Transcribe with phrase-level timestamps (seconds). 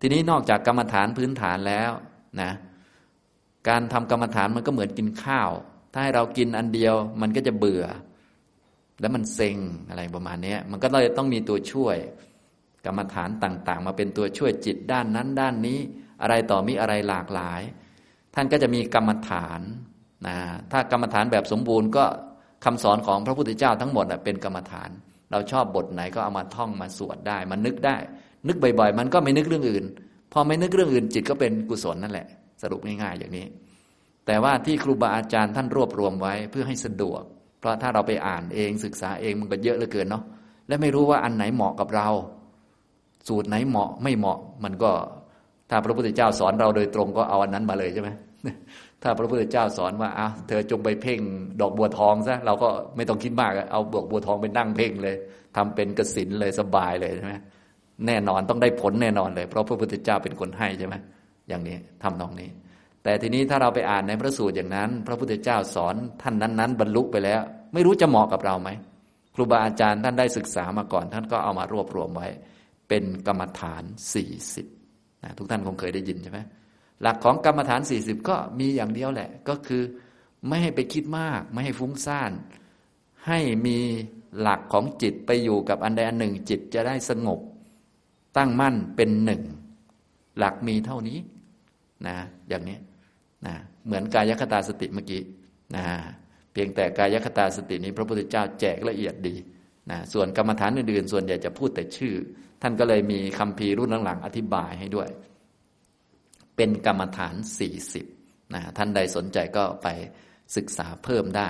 [0.00, 1.90] ทีนี้นอกจากกรรมฐานพื้นฐานแล้ว
[2.40, 2.52] นะ
[3.68, 5.50] การทำกรรมฐานมันก็เหมือนกินข้าว
[5.92, 7.84] ถ้าให้เรากินอันเดียวมันก็จะเบื่อ
[9.00, 9.56] แล้วมันเซ็ง
[9.88, 11.96] อะไรประมาณนี้มันก็เลยต้องมีตัวช่วย
[12.86, 15.78] กรรมฐานต่าง ๆ มาเป็นตัวช่วยจิตด้านนั้น ด้านนี้
[16.22, 17.60] อะไรต่อมีอะไรหลากหลาย
[18.34, 19.60] ท่านก็จะมีกรรมฐาน
[20.26, 20.36] นะ
[20.72, 22.04] ถ้ากรรมฐานแบบสมบูรณ์ก็
[22.64, 24.90] คำสอนของพระพุทธเจ้าทั้งหมดเป็นกรรมฐาน
[25.30, 27.96] เราชอบบทไหนก็เอามาท่องมาสวดได้ มันนึกได้
[28.48, 29.84] นึกบ่อยๆ มันก็ไม่นึกเรื่องอื่น
[30.32, 32.26] พอไม่นึกเรื่องอื่น จิตก็เป็นกุศลนั่นแหละ
[32.62, 33.46] สรุปง่ายๆอย่างนี้
[34.26, 37.22] แต่ว่าที่ครูบาอาจารย์ท่านรวบรวมไว้เพื่อให้สะดวก
[37.60, 40.24] เพราะถ้าเราไปอ่านเองศึกษาเองมันก็เยอะเหลือเกินเนาะ
[40.68, 42.08] และไม่รู้ว่าอันไหนเหมาะกับเรา
[43.28, 44.90] สูตรไหนเหมาะไม่เหมาะมันก็
[45.70, 48.10] ถ้าพระพุทธเจ้าสอนเราโดยตรงก็เอาอันนั้นมาเลยใช่ไหม
[49.02, 51.20] ถ้าพระพุทธเจ้าสอนว่าอ้าเธอจงไปเพ่ง
[51.60, 55.16] ดอกบัวทองซะเราก็ไม่ต้องคิดมาก เอาดอกบัวทองไปนั่งเพ่งเลย
[55.56, 57.34] ทำเป็นกสินเลยสบายเลยใช่ไหม
[58.06, 60.94] แน่นอนต้องได้ผลแน่นอนเลย เพราะพระพุทธเจ้าเป็นคนให้ใช่ไหม
[61.48, 62.50] อย่างนี้ทำนองนี้
[63.02, 67.40] แต่ทีนี้ถ้าเราไปอ่านในพระสูตรอย่างนั้น พระพุทธเจ้าสอนท่านนั้น ๆ บรรลุไปแล้ว
[67.74, 68.70] ไม่รู้จะเหมาะกับเราไหม
[69.34, 72.28] ครูบาอาจารย์ท่านได้ศึกษามาก่อน ท่านก็เอามารวบรวมไว้
[72.88, 73.82] เป็นกรรมฐาน
[74.14, 74.66] สี่สิบ
[75.38, 76.40] ทุกท่านคงเคยได้ยินใช่ไหม
[77.02, 79.82] หลักของกรรมฐานสี่สิบก็มีอย่างเดียวแหละ ก็คือ
[80.48, 82.32] ไม่ให้ไปคิดมาก ไม่ให้ฟุ้งซ่าน
[83.26, 83.78] ให้มี
[84.40, 87.40] หลักของจิตไปอยู่กับอันใดอันหนึ่งจิตจะได้สงบ
[88.36, 89.42] ตั้งมั่นเป็นหนึ่ง
[90.38, 91.18] หลักมีเท่านี้
[92.06, 92.16] นะ
[92.48, 92.78] อย่างนี้
[93.46, 93.54] นะ
[93.86, 95.22] เหมือนกายคตาสติเมื่อกี้
[95.76, 95.84] นะ
[96.52, 99.34] เพียงแต่กายคตาสตินี้พระพุทธเจ้าแจกละเอียดดี
[99.90, 102.14] นะส่วนกรรมฐานอื่นๆ ส่วนใหญ่จะพูดแต่ชื่อ
[102.62, 105.08] ท่านก็เลยมีคำพีรุ่นหลังๆ อธิบายให้ด้วย
[106.56, 108.06] เป็นกรรมฐานสี่สิบ
[108.54, 109.88] นะท่านใดสนใจก็ไป
[110.56, 111.48] ศึกษาเพิ่มได้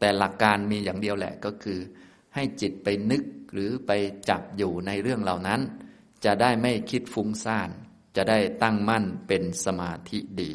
[0.00, 1.78] แต่หลักการมีอย่างเดียวแหละก็คือ
[2.34, 3.92] ให้จิตไปนึกหรือไป
[4.28, 5.60] จับอยู่ในเรื่องเหล่านั้น
[6.24, 7.70] จะได้ไม่คิดฟุ้งซ่าน
[8.16, 10.52] จะได้ตั้งมั่นเป็นสมาธิดี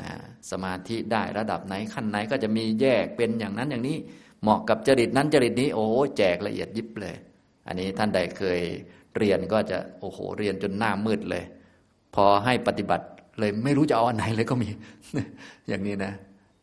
[0.00, 0.10] นะ
[0.50, 3.96] สมาธิได้ระดับไหนขั้นไหนก็จะมีแยกเป็นอย่างนั้นอย่างนี้
[4.42, 7.16] เหมาะกับจริตนั้นจริตนี้โอ้แจกละเอียดยิบเลย
[7.66, 8.60] อันนี้ท่านใดเคย
[9.16, 11.44] เรียนก็จะโอ้โหเรียนจนหน้ามืดเลย
[12.14, 13.06] พอให้ปฏิบัติ
[13.38, 14.68] เลยไม่รู้จะเอาอันไหนเลยก็มี
[15.68, 16.12] อย่างนี้นะ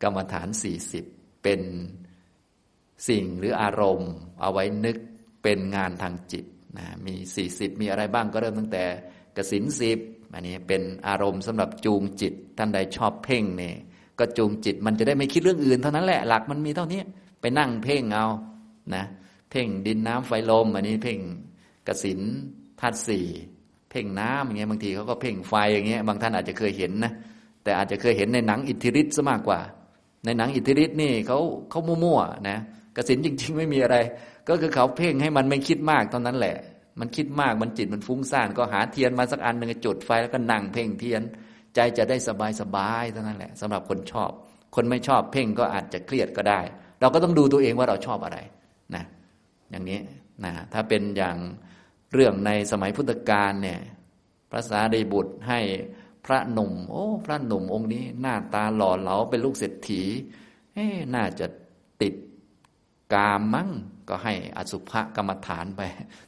[0.02, 1.04] กรรมฐานสี่สิบ
[1.42, 1.60] เป็น
[3.08, 4.96] สิ่งหรืออารมณ์ เอาไว้นึก
[5.42, 6.44] เป็นงานทางจิต
[6.76, 8.84] นะมีสี่สิบมีอะไรบ้างก็เริ่มตั้งแต่
[9.36, 9.98] กสินสิบ
[10.34, 13.74] อันนี้เป็นอารมณ์สำหรับจูงจิต ท่านใดชอบเพ่งเนี่ย
[14.18, 17.00] ก็จูงจิตมันจะได้ไม่คิดเรื่องอื่นเท่านั้นแหละหลักมันมีเท่านี้
[17.40, 18.26] ไปนั่งเพ่งเอา
[18.94, 19.04] นะ
[19.50, 21.18] เพ่งดินน้ำไฟลม อันนี้เพ่ง
[21.88, 22.20] กสิน
[22.80, 23.26] ธาตุสี่
[23.90, 27.12] เพ่งน้ำอย่างเงี้ยบางทีเขาก็เพ่งไฟอย่างเงี้ยบางท่านอาจจะเคยเห็นนะ
[27.62, 29.60] แต่อาจจะเคยเห็นในหนังอิทธิฤทธิ์ซะมากกว่า
[30.24, 31.38] ในหนังอิทธิฤทธิ์นี่เขา
[31.70, 32.58] เขามั่วๆนะ
[32.96, 33.96] กสินจริง ๆ ไม่มีอะไร
[34.48, 36.56] ก็คือเขาเพ่งให้มันไม่คิดมากตอนนั้นแหละ
[37.00, 41.22] มันคิดมากมันจิตมันฟุ้งซ่านก็หาเทียนมาสักอันหนึ่งจุดไฟแล้วก็นั่งเพ่งเทียน
[41.74, 44.30] ใจจะได้สบายสบายเท่านั้นแหละสำหรับคนชอบ
[44.74, 46.60] คนไม่ชอบเพ่งก็อาจจะเครียดก็ได้
[47.00, 48.38] เราก็ต้องดูตัวเองว่าเราชอบอะไร
[48.94, 49.04] นะ
[49.70, 50.00] อย่างนี้
[50.44, 51.36] นะถ้าเป็นอย่าง
[52.12, 53.80] เรื่องในสมัยพุทธกาลเนี่ย
[54.50, 55.60] พระสารีบุตรให้
[56.26, 60.02] พระหนุ่ม โอ้ พระหนุ่มองค์นี้ หน้าตาหล่อเหลาเป็นลูกเศรษฐี
[60.74, 61.46] เอ๊น่าจะ
[62.02, 62.14] ติด
[63.14, 63.70] กามมั้ง
[64.08, 65.80] ก็ให้อสุภกรรมฐานไป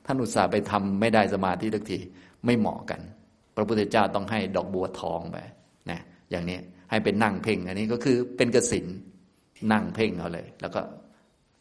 [0.06, 1.98] ท่านอุตส่าห์ไปทำไม่ได้สมาธิทุกที
[2.44, 3.00] ไม่เหมาะกัน
[3.56, 5.38] พระพุทธเจ้าต้องให้ดอกบัวทองไป
[5.90, 6.58] นะอย่างนี้
[6.90, 8.86] ให้เป็นนั่งเพ่งอันนี้ก็คือเป็นกสิน
[9.72, 10.80] นั่งเพ่งเอาเลย แล้วก็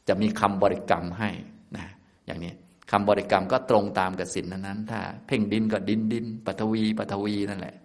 [0.08, 1.30] จะมีคำบริกรรมให้
[1.78, 1.86] นะ
[2.26, 2.54] อย่างนี้
[2.92, 7.76] คำบริกรรมก็ตรงตามกสินนั้นถ้าเพ่งดินก็ดินดินปฐวีปฐวีนั่นแหละ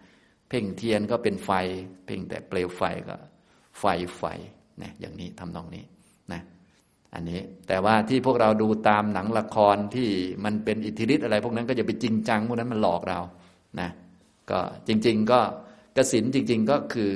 [0.48, 1.50] เพ่งเทียนก็เป็นไฟ
[2.06, 3.16] เพ่งแต่เปลวไฟก็
[3.78, 3.84] ไฟ
[4.16, 4.22] ไฟ
[4.82, 5.84] นะอย่างนี้ทำนองนี้
[7.14, 10.08] อันนี้แต่ว่าที่พวกเราดูตามหนังละครที่
[10.44, 13.20] มันเป็นอิทธิฤทธิ์อะไร พวกนั้นก็จะไปจริงจังพวกนั้นมันหลอกเรา
[13.80, 13.90] นะ
[14.50, 15.40] ก็จริง ๆ ก็
[15.96, 17.10] กสินจริง ๆก็คือ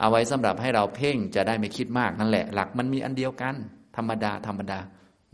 [0.00, 3.54] เอาไว้สำหรับให้เราเพ่งจะได้ไม่คิดมากนั่นแหละ หลักมันมีอันเดียวกัน
[3.96, 4.78] ธรรมดาธรรมดา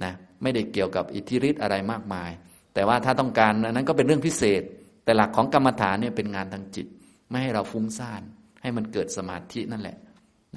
[0.04, 2.30] นะไม่ได้เกี่ยวกับอิทธิฤทธิ์อะไรมากมาย
[2.74, 4.62] แต่ว่าถ้าต้องการนั้นก็เป็นเรื่องพิเศษ
[5.04, 6.86] แต่หลักของกรรมฐานเนี่ยเป็นงานทางจิต
[7.28, 8.22] ไม่ให้เราฟุ้งซ่าน
[8.62, 9.96] ให้มันเกิดสมาธินั่นแหละ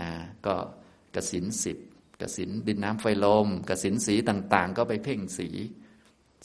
[0.02, 0.10] นะ
[0.46, 0.56] ก็
[1.16, 1.78] กสินสิบ
[2.22, 5.50] กสินดินน้ำไฟลมกสินสีต่าง ๆ ก็ไปเพ่งสี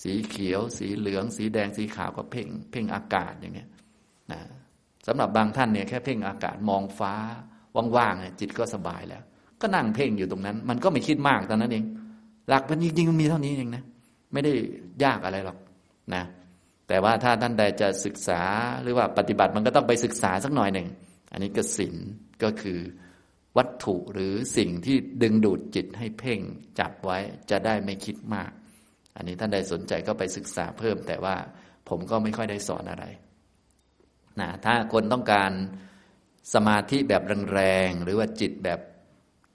[0.03, 3.69] สีเขียว สีเหลือง สีแดงสีขาวก็เพ่ง เพ่งอากาศอย่างเงี้ย
[4.33, 4.41] นะ
[5.07, 7.15] สำหรับบางท่านเนี่ยแค่เพ่งอากาศมองฟ้า
[7.97, 9.23] ว่างๆเนี่ยจิตก็สบายแล้ว
[9.61, 11.85] ก็นั่งเพ่งอยู่ตรงนั้น มันก็ไม่คิดมากตอนนั้นเอง
[12.49, 13.83] หลักมันจริงๆมันมีเท่านี้เองนะ
[14.33, 14.53] ไม่ได้
[15.05, 15.59] ยากอะไรหรอก
[16.15, 16.23] นะ
[16.89, 18.43] แต่ว่าถ้าท่านใดจะศึกษา
[18.83, 20.89] หรือว่าปฏิบัติมันก็ต้องไปศึกษาสักหน่อยหนึ่ง
[21.33, 21.95] อันนี้กสิน
[22.43, 22.79] ก็คือ
[23.57, 26.41] วัตถุหรือสิ่งที่ดึงดูดจิตให้เพ่ง
[26.79, 27.19] จับไว้
[27.51, 28.51] จะได้ไม่คิดมาก
[29.17, 31.37] อันนี้ท่านใดสนใจก็ไปศึกษาเพิ่ม แต่ว่า
[31.89, 33.05] ผมก็ไม่ค่อยได้สอนอะไร
[34.41, 35.51] นะถ้าคนต้องการ
[36.55, 37.23] สมาธิแบบ
[37.55, 38.81] แรงๆหรือว่าจิตแบบ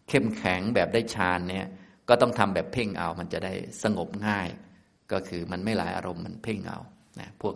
[0.09, 1.68] เข้มแข็งแบบได้ฌานเนี่ย
[2.09, 3.53] ก็ต้องทำแบบเพ่งเอา มันจะได้
[3.83, 4.48] สงบง่าย
[5.12, 6.80] ก็คือมันไม่หลายอารมณ์มันเพ่งเอา
[7.19, 7.56] นะพวก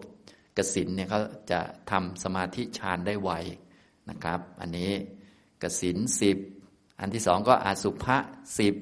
[0.58, 1.22] กสินเนี่ยเขา
[1.52, 1.60] จะ
[1.92, 3.32] ทำสมาธิฌานได้ไว
[4.10, 4.92] นะครับ อันนี้
[5.64, 6.38] กสินสิบ
[7.00, 8.18] อันที่สองก็อาสุภะ
[8.58, 8.76] สิบ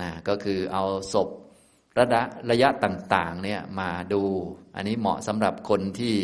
[0.00, 1.28] นะก็คือเอาศพ
[1.98, 4.22] ระยะระยะต่างๆเนี่ยมาดู
[4.76, 6.14] อันนี้เหมาะสำหรับคนที่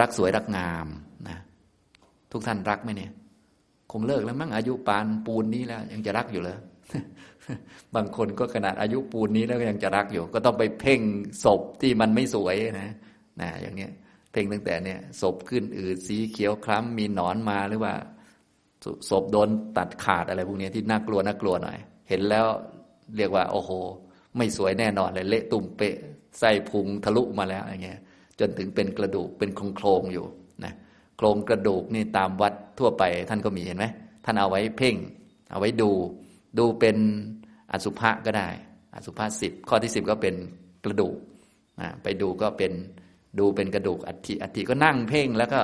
[0.00, 0.86] รักสวยรักงาม
[1.28, 1.38] นะ
[2.32, 3.12] ทุกท่านรักไหมเนี่ย
[3.92, 6.58] คงเลิกแล้วมั้งอายุปานปูนนี้แล้ว ยังจะรักอยู่เลย
[7.94, 11.00] บางคนก็ขนาดอายุปูนนี้แล้วก็ยังจะรักอยู่ ก็ต้องไปเพ่ง
[11.44, 12.90] ศพที่มันไม่สวยนะ
[13.40, 13.90] นะอย่างเนี้ย
[14.32, 17.94] เพ่งตั้งแต่เนี่ยศพขึ้นอืดสีเขียวคล้ำมีหนอนมาหรือว่า
[19.08, 19.48] ศพโดน
[19.78, 21.78] ตัดขาดอะไรพวกนี้ที่น่ากลัวน่ากลัวหน่อย
[22.08, 22.46] เห็นแล้ว
[23.16, 23.70] เรียกว่า โอ้โห
[24.36, 25.94] ไม่สวยแน่นอนเลย เละตุ่มเปะ
[26.38, 28.00] ไส้พุงทะลุมาแล้วอย่างเงี้ย
[28.40, 30.26] จนถึงเป็นกระดูกเป็นโครงโครงอยู่
[30.64, 30.72] นะ
[31.16, 33.86] โครงกระดูกนี่ตามวัดทั่วไปท่านก็มีเห็นไหม
[34.24, 34.96] ท่านเอาไว้เพ่ง
[35.50, 35.90] เอาไว้ดู
[36.58, 36.96] ดูเป็น
[37.72, 38.48] อสุภะก็ได้
[38.94, 40.34] อสุภะสิบข้อที่สิบก็เป็น
[40.84, 41.16] กระดูก
[42.02, 42.72] ไปดูก็เป็น
[43.38, 45.60] ดูเป็นกระดูกอัฐิอัฐิก็นั่งเพ่งแล้วก็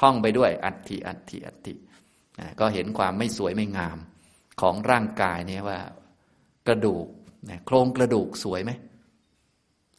[0.00, 1.74] ท่องไปด้วยอัฐิอัฐิอัฐิ
[2.60, 3.98] ก็เห็นความไม่สวยไม่งาม
[4.60, 5.78] ของร่างกายเนี่ยว่า
[6.66, 7.06] กระดูก
[7.66, 8.72] โครงกระดูกสวยไหม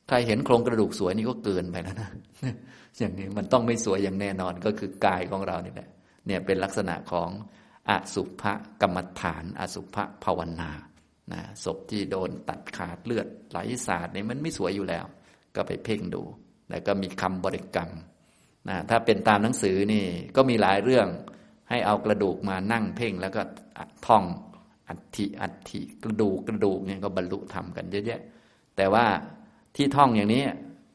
[0.07, 2.09] ใครเห็นโครงกระดูกสวยนี่ก็เกินไปแล้วนะ
[2.99, 5.89] อย่างนี้มันต้องไม่สวยอย่างแน่นอนก็คือกายของเรานี่แหละ
[6.27, 7.29] เนี่ยเป็นลักษณะของ
[7.89, 8.43] อสุภ
[8.81, 10.71] กรรมฐาน อสุภภาวนา
[11.33, 15.05] นะศพที่โดนตัดขาดเลือดไหลสาดเนี่ยมันไม่สวยอยู่แล้ว
[15.55, 16.23] ก็ไปเพ่งดู
[16.69, 17.89] แล้วก็มีคำบริกรรม
[18.69, 20.05] นะถ้าเป็นตามหนังสือนี่
[20.35, 21.07] ก็มีหลายเรื่อง
[21.71, 23.41] ให้เอากระดูกมานั่งเพ่งแล้วก็
[24.07, 24.23] ท่อง
[24.89, 28.21] อัฐิอัฐิกระดูกกระดูกเนี่ยก็บรรลุธรรมกันเยอะแยะ
[28.75, 29.05] แต่ว่า
[29.75, 30.43] ที่ท่องอย่างนี้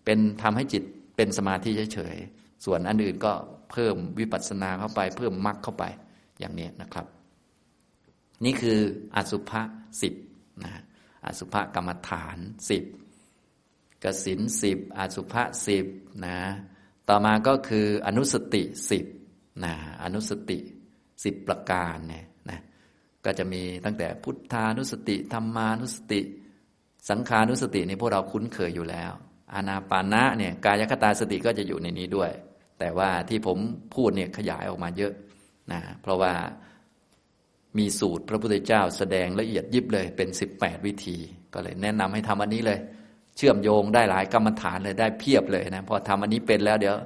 [0.05, 0.82] เป็นทำให้จิต
[1.17, 3.32] เป็นสมาธิเฉยๆ ส่วนอันอื่นก็
[3.70, 5.84] เพิ่มวิปัสสนาเข้าไป เพิ่มมรรคเข้าไป
[6.38, 7.06] อย่างนี้นะครับ
[8.44, 8.78] นี่คือ
[9.17, 9.62] อสุภะ
[10.02, 10.14] สิบ
[10.64, 10.73] นะ
[11.26, 12.38] อสุภะกรรมฐาน
[12.70, 12.84] สิบ
[14.05, 15.87] กสินสิบอสุภะสิบ
[16.25, 16.38] นะ
[17.08, 19.05] ต่อมาก็คืออนุสติสิบ
[19.64, 19.72] นะ
[20.02, 20.58] อนุสติ
[21.24, 22.60] สิบประการเนี่ยนะ
[23.24, 26.20] ก็จะมีตั้งแต่พุทธานุสติธรรมานุสติ
[27.10, 29.12] สังขานุสตินี่พวกเราคุ้นเคยอยู่แล้ว
[29.54, 32.30] อานาปานะเนี่ยกายคตาสติก็จะอยู่ในนี้ด้วย
[32.78, 33.58] แต่ว่าที่ผม
[33.94, 35.12] พูดเนี่ยขยายออกมาเยอะ
[35.72, 36.32] นะเพราะว่า
[37.78, 41.16] มีสูตรพระพุทธเจ้าแสดงละเอียดยิบเลยเป็น 18 วิธี
[41.54, 42.78] ก็เลยแนะนำให้ทำอันนี้เลย
[43.36, 46.96] เชื่อมโยงได้หลายกรรมฐานเลยได้เพียบเลยนะพอทำอันนี้เป็นแล้วเดี๋ยว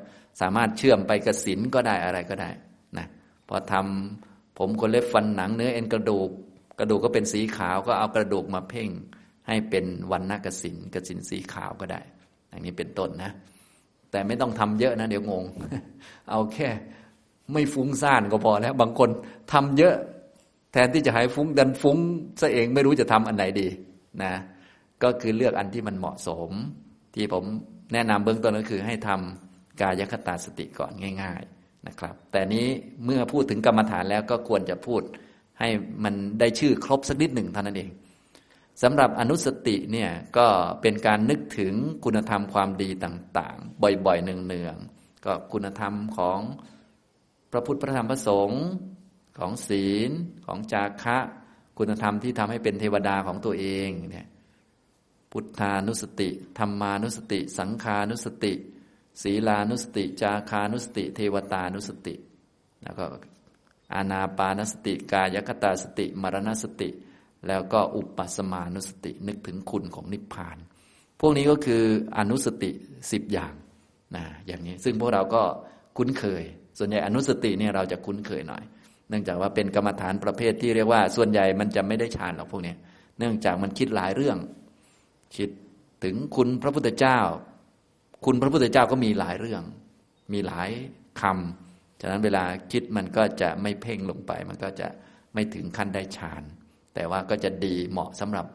[0.40, 2.50] สามารถเชื่อมไปกระสินก็ได้อะไรก็ได้
[2.98, 3.06] นะ
[3.48, 6.30] พอทำผมคนเล็บฟันหนังเนื้อเอ็นกระดูก
[6.78, 8.88] กระดูกก็เป็นสีขาวก็เอากระดูกมาเพ่ง
[9.48, 12.00] ให้เป็นวันนักสินกสินสีขาวก็ได้
[12.48, 13.32] อย่างนี้เป็นต้นนะ
[14.10, 15.44] แต่ไม่ต้องทำเยอะนะ เดี๋ยวงง
[16.30, 16.68] เอาแค่
[17.52, 19.10] ไม่ฟุ้งซ่านก็พอแล้ว บางคน
[19.52, 19.94] ทำเยอะ
[20.72, 21.98] แทนที่จะหายฟุ้งดันฟุ้ง
[22.40, 23.68] ซะเองไม่รู้จะทำอันไหนดี
[24.22, 24.32] นะ
[25.02, 26.50] ก็คือเลือกอันที่มันเหมาะสม
[27.14, 27.44] ที่ผม
[27.92, 29.49] แนะนำเบื้องต้นก็คือให้ทำ
[29.80, 30.92] กายคตาสติก่อน
[31.22, 32.66] ง่าย ๆนะครับ แต่นี้
[33.04, 35.02] เมื่อพูดถึงกรรมฐานแล้วก็ควรจะพูด
[35.60, 35.68] ให้
[36.04, 37.90] มันได้ชื่อครบสักนิดหนึ่งเท่านั้นเอง
[38.82, 40.46] สำหรับอนุสติเนี่ยก็
[40.80, 41.74] เป็นการนึกถึง
[42.04, 46.40] คุณธรรมความดีต่างๆ บ่อยๆเนืองๆก็คุณธรรมของ
[47.50, 48.64] พระพุทธพระธรรมพระสงฆ์
[49.38, 50.10] ของศีล
[50.46, 51.18] ของจาคะ
[51.78, 54.28] คุณธรรมที่ทำให้เป็นเทวดาของตัวเองเนี่ย
[55.32, 56.28] พุทธานุสติ
[56.58, 58.52] ธรรมานุสติ สังขานุสติ
[59.22, 62.14] ศีลานุสติ จาคานุสติ เทวตานุสติ
[62.82, 63.04] แล้วก็
[63.94, 66.88] อานาปานสติ กายคตาสติ มรณสติ
[67.48, 70.56] แล้วก็อุปสมานุสติ นึกถึงคุณของนิพพาน
[71.20, 71.82] พวกนี้ก็คือ
[72.18, 72.70] อนุสติ
[73.12, 73.54] สิบอย่าง
[74.16, 75.42] นะอย่างนี้ ซึ่งพวกเราก็
[75.98, 76.42] คุ้นเคย
[76.78, 78.62] ส่วนใหญ่อนุสติเนี่ยเราจะคุ้นเคยหน่อย
[79.08, 82.74] เนื่องจากว่าเป็นกรรมฐานประเภทที่เรียกว่า ส่วนใหญ่มันจะไม่ได้ฌานหรอกพวกนี้
[83.18, 84.38] เนื่องจากมันคิดหลายเรื่อง
[85.36, 85.50] คิด
[86.04, 87.18] ถึงคุณพระพุทธเจ้า
[88.24, 89.62] คุณพระพุทธเจ้าก็มีหลายเรื่อง
[90.32, 90.70] มีหลาย
[91.20, 94.88] คำฉะนั้นเวลาคิดมันก็จะไม่เพ่งลงไป มันก็จะ
[95.34, 96.42] ไม่ถึงขั้นได้ฌาน
[96.94, 98.46] แต่ว่าก็จะดีเหมาะสำหรับ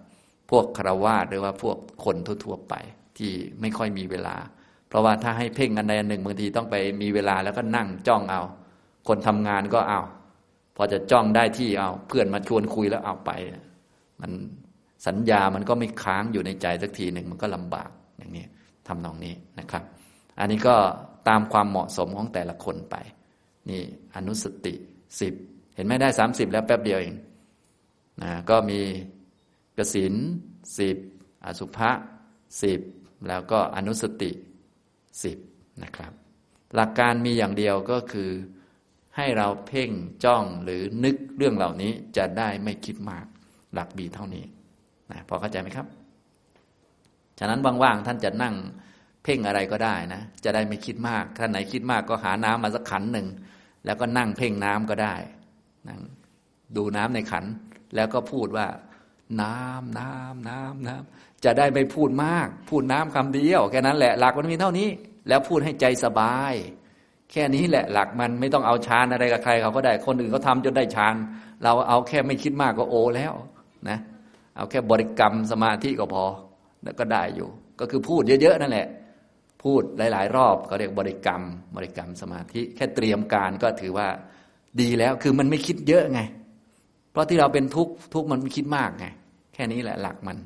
[0.49, 2.73] พวกคารวาสหรือว่าพวกคนทั่วๆไป
[3.17, 3.31] ที่
[3.61, 4.35] ไม่ค่อยมีเวลา
[4.87, 8.41] เพราะว่าถ้าให้เพ่งอันใดอันหนึ่งบางทีต้องไปมีเวลาแล้วก็นั่งจ้องเอา
[9.07, 10.01] คนทำงานก็เอา
[10.75, 13.31] พอจะจ้องได้ที่เอา เพื่อนมาชวนคุยแล้วเอาไป
[14.21, 14.31] มัน
[15.07, 18.45] สัญญามันก็ไม่ค้างอยู่ในใจสักทีหนึ่งมันก็ลำบากอย่างนี้
[18.87, 19.83] ทำนองนี้นะครับ
[20.39, 20.75] อันนี้ก็
[21.27, 22.95] ตามความเหมาะสมของแต่ละคนไป
[23.69, 23.81] นี่
[24.15, 24.73] อนุสติ
[25.19, 25.33] สิบ
[25.75, 27.15] เห็นไหมได้สามสิบแล้วแป๊บเดียวเอง
[28.23, 28.79] นะก็มี
[29.77, 30.13] กสิน
[30.77, 30.97] สิบ
[31.45, 31.91] อสุภะ
[32.61, 32.81] สิบ
[33.27, 34.31] แล้วก็อนุสติ
[35.23, 35.37] สิบ
[35.83, 36.11] นะครับ
[36.75, 38.29] หลักการมีอย่างเดียวก็คือ
[39.15, 39.89] ให้เราเพ่ง
[40.23, 43.25] จ้องหรือนึกเรื่องเหล่านี้จะได้ไม่คิดมาก
[43.73, 44.45] หลักบีเท่านี้
[45.11, 45.87] นะพอเข้าใจไหมครับ
[47.39, 48.55] ฉะนั้นว่างๆท่านจะนั่ง
[49.23, 53.27] เพ่งอะไรก็ได้นะ จะได้ไม่คิดมากท่านไหนคิดมากก็หาน้ำมาสักขันหนึ่ง
[53.85, 55.15] แล้วก็นั่งเพ่งน้ำก็ได้
[55.87, 55.99] นั่ง
[56.75, 57.45] ดูน้ำในขัน
[57.95, 58.67] แล้วก็พูดว่า
[59.41, 64.89] น้ำน้ำน้ำน้ำจะได้ไม่พูดมาก พูดน้ำคำเดียวแค่นั้นแหละหลักมันมีเท่านี้
[65.27, 66.53] แล้วพูดให้ใจสบาย
[67.31, 71.15] แค่นี้แหละหลักมันไม่ต้องเอาฌานอะไรกับใครเขาก็ได้คนอื่นเขาทาจนได้ฌาน
[71.63, 73.33] เราเอาแค่ไม่คิดมากก็โอแล้ว
[73.89, 73.99] นะ
[74.57, 76.25] เอาแค่บริกรรมสมาธิก็พอ
[76.85, 77.49] แล้วก็ได้อยู่
[77.79, 78.87] ก็คือพูดเยอะๆนั่นแหละ
[79.63, 81.41] พูดหลาย ๆ รอบก็เรียกบริกรรม
[81.75, 84.07] บริกรรมสมาธิ แค่เตรียมการก็ถือว่า
[84.81, 86.19] ดีแล้วคือมันไม่คิดเยอะไง
[87.11, 89.05] เพราะที่เราเป็นทุกข์ทุกข์มันไม่คิดมากไง
[89.53, 90.37] แค่นี้แหละหลักมัน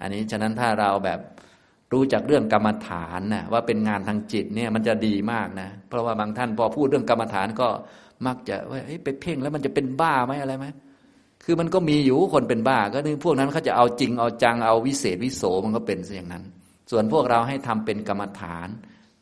[0.00, 1.20] อันนี้ฉะนั้นถ้าเราแบบ
[1.92, 7.68] รู้จักเรื่องกรรมฐานนะว่าเป็นงานทางจิตเนี่ยมันจะดีมากนะ เพราะว่าบางท่านพอพูดเรื่องกรรมฐานก็
[8.26, 10.66] มักจะว่าไปเพ่งแล้วมันจะเป็นบ้าไหมอะไรไหม
[11.44, 16.44] คือมันก็มีอยู่คนเป็นบ้า ก็นี่พวกนั้นเขาจะเอาจริงเอาจังเอาวิเศษวิโสมันก็เป็นซะอย่างนั้น
[16.90, 18.68] ส่วนพวกเราให้ทำเป็นกรรมฐาน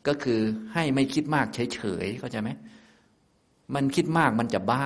[0.07, 0.39] ก็คือ
[0.73, 2.49] ให้ไม่คิดมากเฉยๆเข้าใจไหม
[3.75, 4.85] มันคิดมากมันจะบ้า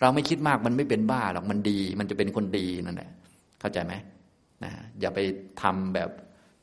[0.00, 3.10] เราไม่คิดมากมันไม่เป็นบ้าหรอกมันดี มันจะเป็นคนดีนั่นแหละ
[3.60, 3.94] เข้าใจไหม
[4.64, 4.70] นะ
[5.00, 5.18] อย่าไป
[5.62, 6.10] ทำแบบ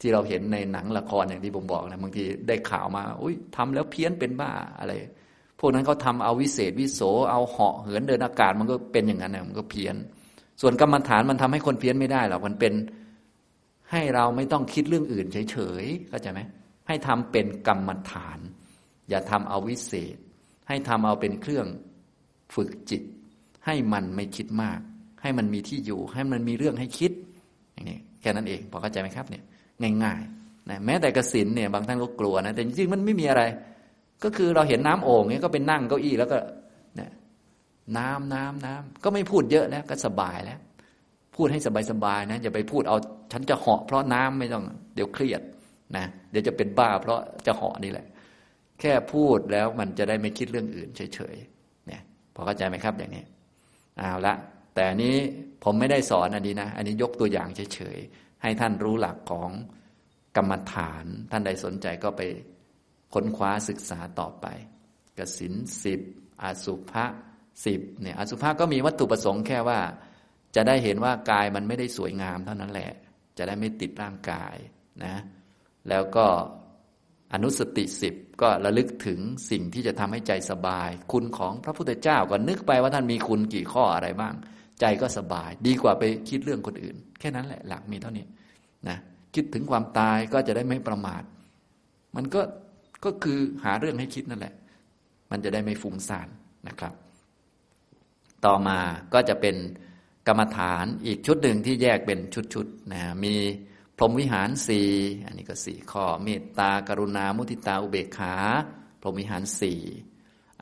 [0.01, 4.93] ที่เราเห็นในหนังละครอย่างที่ผมบอกนะบางทีได้ข่าวมา อุ้ยทำแล้วเพี้ยนเป็นบ้าอะไร
[5.59, 7.01] พวกนั้นเขาทาเอาวิเศษวิโส
[7.31, 9.95] เอาเหาะเหินเดินอากาศมันก็เป็นอย่างนั้นนะมันก็เพี้ยน
[10.61, 12.73] ส่วนกรรมฐานมันทำให้คนเพี้ยนไม่ได้หรอกมันเป็น
[13.91, 16.41] ให้เราไม่ต้องคิดเรื่องอื่นเฉยๆเข้าใจไหม
[16.87, 18.39] ให้ทำเป็นกรรมฐาน
[19.09, 20.17] อย่าทำเอาวิเศษ
[20.67, 21.65] ให้ทำเอาเป็นเครื่อง
[22.55, 23.01] ฝึกจิต
[23.65, 24.79] ให้มันไม่คิดมาก
[25.21, 27.11] ให้มันมีที่อยู่ ให้มันมีเรื่องให้คิด
[27.73, 29.43] อย่างนี้แค่นั้นเองพอเข้าใจไหมครับเนี่ย
[30.03, 33.43] ง่ายๆนะแม้แต่กสินเนี่ยบางท่านก็กลัวนะแต่จริงๆมันไม่มีอะไร
[34.23, 36.37] ก็คือเราเห็นน้ำโอ่งเนี่ยก็เป็นนั่งเก้าอี้แล้วก็
[36.95, 37.09] เนี่ย
[37.97, 40.59] น้ำน้ำน้ำก็ไม่พูดเยอะแล้วก็สบายแล้ว
[41.35, 41.59] พูดให้
[41.91, 42.97] สบายๆนะอย่าไปพูดเอา
[43.31, 44.63] ฉันจะเหาะเพราะน้ำไม่ต้อง
[44.95, 45.41] เดี๋ยวเครียด
[45.97, 48.05] นะเดี๋ยวจะเป็นบ้าเพราะจะเหาะนี่แหละ
[48.79, 52.01] แค่พูดแล้วมันจะได้ไม่คิดเรื่องอื่นเฉยๆเนี่ย
[52.35, 53.23] พอเข้าใจไหมครับอย่างนี้
[53.97, 54.35] เอาละ
[54.75, 55.15] แต่นี้
[55.63, 59.49] ผมไม่ได้สอนอันนี้นะ อันนี้ยกตัวอย่างเฉยๆให้ท่านรู้หลักของ
[60.37, 62.21] กรรมฐาน ท่านใดสนใจก็ไป
[63.13, 64.45] ค้นคว้าศึกษาต่อไป
[65.17, 66.01] กสินสิบ
[66.43, 67.05] อสุภะ
[67.65, 69.79] สิบเนี่ยอสุภะก็มีวัตถุประสงค์แค่ว่า
[70.55, 72.91] จะได้เห็นว่ากายมันไม่ได้สวยงามเท่านั้นแหละ
[73.37, 74.55] จะได้ไม่ติดร่างกาย
[75.05, 75.15] นะ
[75.89, 76.27] แล้วก็
[77.33, 84.33] อนุสติสิบก็ระลึกถึงสิ่งที่จะทำให้ใจสบาย คุณของพระพุทธเจ้าก็นึกไปว่าท่านมีคุณกี่ข้ออะไรบ้าง
[84.79, 88.25] ใจก็สบาย ดีกว่าไปคิดเรื่องคนอื่น แค่นั้นแหละหลักมีเท่านี้
[88.87, 88.97] นะ
[89.35, 91.23] คิดถึงความตายก็จะได้ไม่ประมาท
[92.15, 92.41] มันก็
[93.05, 94.55] ก็คือหาเรื่องให้คิดนั่นแหละ
[95.31, 96.27] มันจะได้ไม่ฟุ้งซ่าน
[96.67, 96.93] นะครับ
[98.45, 98.79] ต่อมา
[99.13, 99.55] ก็จะเป็น
[100.27, 102.19] กรรมฐานอีกชุดหนึ่งที่แยกเป็น
[102.53, 103.35] ชุดๆนะมี
[103.97, 104.89] พรหมวิหารสี่
[105.25, 108.35] อันนี้ก็สี่ข้อเมตตากรุณา มุทิตาอุเบกขา
[109.01, 109.79] พรหมวิหารสี่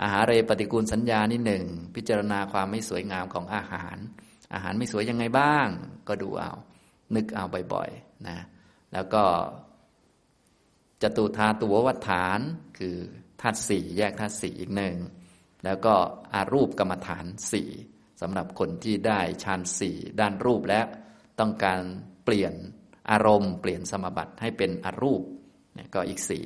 [0.01, 1.63] อาหารเรปฏิกูลสัญญานี่หนึ่ง
[1.96, 3.98] พิจารณาความไม่สวยงามของอาหาร
[4.53, 5.67] อาหารไม่สวยยังไงบ้าง
[6.08, 6.53] ก็ดูเอา
[7.15, 8.38] นึกเอาบ่อยๆนะ
[8.94, 9.24] แล้วก็
[11.01, 12.39] จตุธาตัววัฏฐาน
[12.80, 12.98] คือ
[13.42, 14.98] ธาตุสี่แยกธาตุสี่อีกหนึ่ง
[15.66, 15.94] แล้วก็
[16.34, 17.70] อารูปกรรมฐานสี่
[18.22, 20.86] สำหรับคนที่ได้ฌานสี่ด้านรูปแล้ว
[21.39, 21.82] ต้องการ
[22.25, 22.54] เปลี่ยน
[23.12, 25.24] อารมณ์ เปลี่ยนสมบัติให้เป็นอรูป
[25.75, 26.46] เนี่ยก็อีกสี่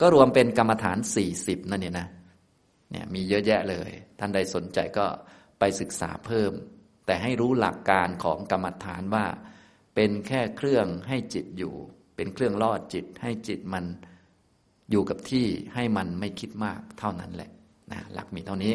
[0.00, 2.08] ก็รวมเป็นกรรมฐานสี่สิบนั่นเองนะ
[2.90, 5.06] เนี่ยมีเยอะแยะเลย ท่านใดสนใจก็
[5.58, 6.52] ไปศึกษาเพิ่ม
[7.06, 9.26] แต่ให้รู้หลักการของกรรมฐานว่า
[9.94, 11.74] เป็นแค่เครื่องให้จิตอยู่
[12.16, 13.84] เป็นเครื่องล่อจิตให้จิตมัน
[14.90, 17.50] อยู่กับที่ให้มันไม่คิดมากเท่านั้นแหละ
[17.92, 18.74] นะหลักมีเท่านี้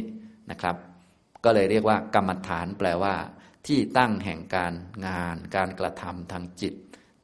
[0.51, 0.75] นะครับ
[1.43, 3.15] ก็เลยเรียกว่ากรรมฐานแปลว่า
[3.67, 4.73] ที่ตั้งแห่งการ
[5.07, 6.73] งาน การกระทำทางจิต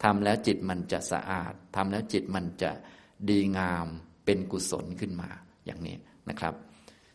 [0.03, 2.71] ทำแล้วจิตมันจะสะอาดทำแล้วจิตมันจะ
[3.29, 3.87] ดีงาม
[4.25, 5.29] เป็นกุศลขึ้นมา
[5.65, 5.95] อย่างนี้
[6.29, 6.53] นะครับ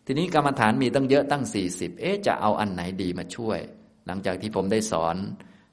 [0.07, 3.59] ทีนี้กรรมฐานมีตั้งเยอะตั้ง 40 เอ๊ะจะเอาอันไหนดีมาช่วย
[4.07, 5.17] หลังจากที่ผมได้สอน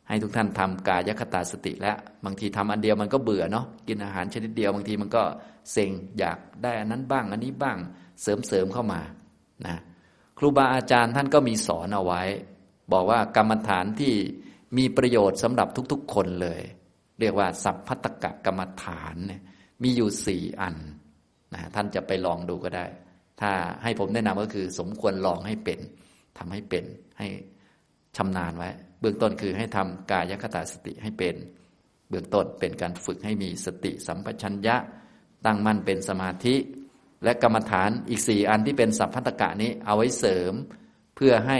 [0.09, 5.23] ให้ทุกท่านทำกายคตาสติแล้วบางทีทำอันเดียวมันก็เบื่อเนาะกินอาหารชนิดเดียวบางทีมันก็
[5.71, 7.77] เซ็งอยากได้อันนั้นบ้าง อันนี้บ้าง
[8.21, 9.01] เสริมเสริมเข้ามา
[9.67, 9.77] นะ
[10.37, 12.21] ครูบาอาจารย์ท่านก็มีสอนเอาไว้
[12.93, 14.13] บอกว่ากรรมฐานที่
[14.77, 16.61] มีประโยชน์สำหรับทุกๆ คนเลย
[17.19, 19.41] เรียกว่า สัพพัตกะกรรมฐานเนี่ย
[19.83, 20.75] มีอยู่สี่อัน
[21.53, 22.85] นะท่านจะไปลองดูก็ได้
[23.41, 23.51] ถ้า
[23.83, 25.79] ให้ผมแนะนำก็คือสมควรลองให้เป็น
[26.37, 26.85] ทำให้เป็น
[27.17, 27.27] ให้
[28.17, 31.35] ชำนาญไว้ เบื้องต้นคือให้ทำกายคตาสติให้เป็น
[32.09, 34.75] เบื้องต้นเป็นการฝึกให้มีสติสัมปชัญญะ
[35.45, 36.55] ตั้งมั่นเป็นสมาธิ
[37.23, 40.53] และกรรมฐานอีกสี่อันที่เป็นสัพพัตกะนี้เอาไว้เสริม
[41.15, 41.59] เพื่อให้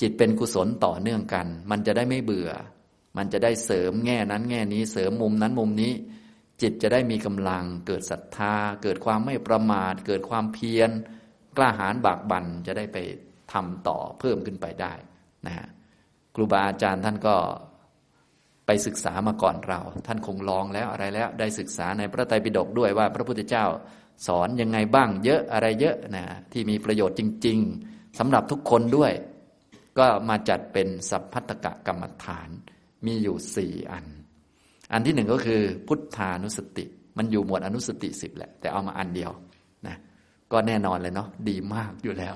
[0.00, 2.50] จิตเป็นกุศลต่อเนื่องกัน มันจะได้ไม่เบื่อ
[3.16, 5.92] มันจะได้เสริมแง่นั้นแง่นี้เสริมมุมนั้นมุมนี้
[6.62, 10.90] จิตจะได้มีกำลัง เกิดศรัทธา เกิดความไม่ประมาท เกิดความเพียร
[11.56, 12.98] กล้าหาญบากบั่นจะได้ไป
[13.52, 14.92] ทำต่อเพิ่มขึ้นไปได้
[15.46, 15.68] นะฮะ
[16.34, 17.36] ครูบาอาจารย์ท่านก็
[18.66, 23.64] ไปศึกษามาก่อนเรา ท่านคงลองแล้วอะไรแล้ว ได้ศึกษาในพระไตรปิฎกด้วยว่า พระพุทธเจ้า
[24.26, 27.58] สอนยังไงบ้าง เยอะอะไรเยอะนะที่มีประโยชน์จริง
[27.88, 29.12] ๆสำหรับทุกคนด้วย
[29.98, 32.48] ก็มาจัดเป็นสัพพัตกะกรรมฐาน
[33.06, 34.06] มีอยู่สี่อัน
[34.92, 36.84] อันที่หนึ่งก็คือพุทธานุสติ
[37.16, 39.30] มันอยู่หมวดอนุสติสิบแหละ แต่เอามาอันเดียว
[39.86, 39.96] นะ
[40.52, 42.34] ก็แน่นอนเลยเนาะดีมากอยู่แล้ว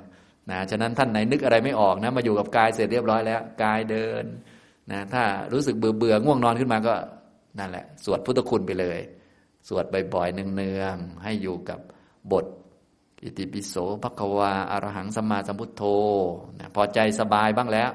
[0.51, 4.25] นะฉะนั้นท่านไหนนึกอะไรไม่ออกนะมาอยู่กับกายเสร็จเรียบร้อยแล้วกายเดิน
[4.93, 5.23] นะถ้า
[5.53, 6.95] รู้สึกเบื่อเบื่อง่วงนอนขึ้นมาก็
[7.59, 8.99] นั่นแหละ สวดพุทธคุณไปเลย
[9.69, 9.85] สวด
[10.15, 11.81] บ่อยๆเนืองๆให้อยู่กับ
[12.33, 12.47] บท
[13.23, 15.83] อิติปิโสภควาอารหังสัมมาสัมพุทโธ
[16.59, 17.91] นะพอใจสบายบ้างแล้ว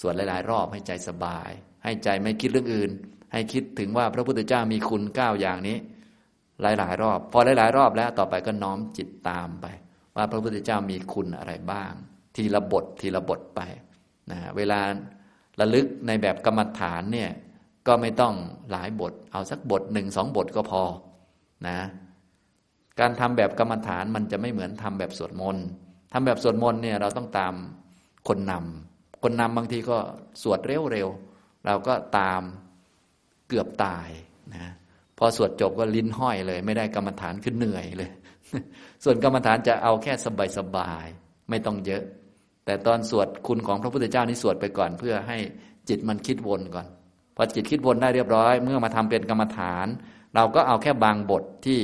[0.00, 1.50] สวดหลายๆ รอบให้ใจสบาย
[1.84, 2.90] ให้ใจไม่คิดเรื่องอื่น
[3.32, 5.76] ให้คิดถึงว่าพระพุทธเจ้ามีคุณเก้าอย่างนี้
[6.62, 9.66] หลายๆ รอบ พอหลายๆ รอบแล้วต่อไปก็น้อมจิตตามไป
[10.18, 11.92] ว่าพระพุทธเจ้ามีคุณอะไรบ้าง
[12.36, 13.60] ทีละบททีละบทไป
[14.30, 14.80] นะเวลา
[15.60, 17.30] ระลึกในแบบกรรมฐานเนี่ย
[17.86, 18.34] ก็ไม่ต้อง
[18.70, 20.82] หลายบท เอาสักบทหนึ่งสองบทก็พอ
[21.68, 21.78] นะ
[23.00, 25.66] การทำแบบกรรมฐานมันจะไม่เหมือนทำแบบสวดมนต์
[26.12, 27.54] ทำแบบสวดมนต์เนี่ยเราต้องตาม
[28.28, 29.96] คนนำคนนำบางทีก็
[30.42, 32.42] สวดเร็วๆเราก็ตาม
[33.48, 34.08] เกือบตาย
[34.54, 34.72] นะ
[35.18, 38.10] พอสวดจบก็ลิ้นห้อยเลย ไม่ได้กรรมฐานขึ้นเหนื่อยเลย
[39.04, 40.12] ส่วนกรรมฐานจะเอาแค่
[40.58, 42.02] สบายๆไม่ต้องเยอะ
[42.64, 45.38] แต่ตอนสวดคุณของพระพุทธเจ้านี่สวดไปก่อน เพื่อให้
[45.88, 46.86] จิตมันคิดวนก่อน
[47.36, 49.86] พอจิตคิดวนได้เรียบร้อย เมื่อมาทำเป็นกรรมฐาน
[50.34, 51.80] เราก็เอาแค่บางบทที่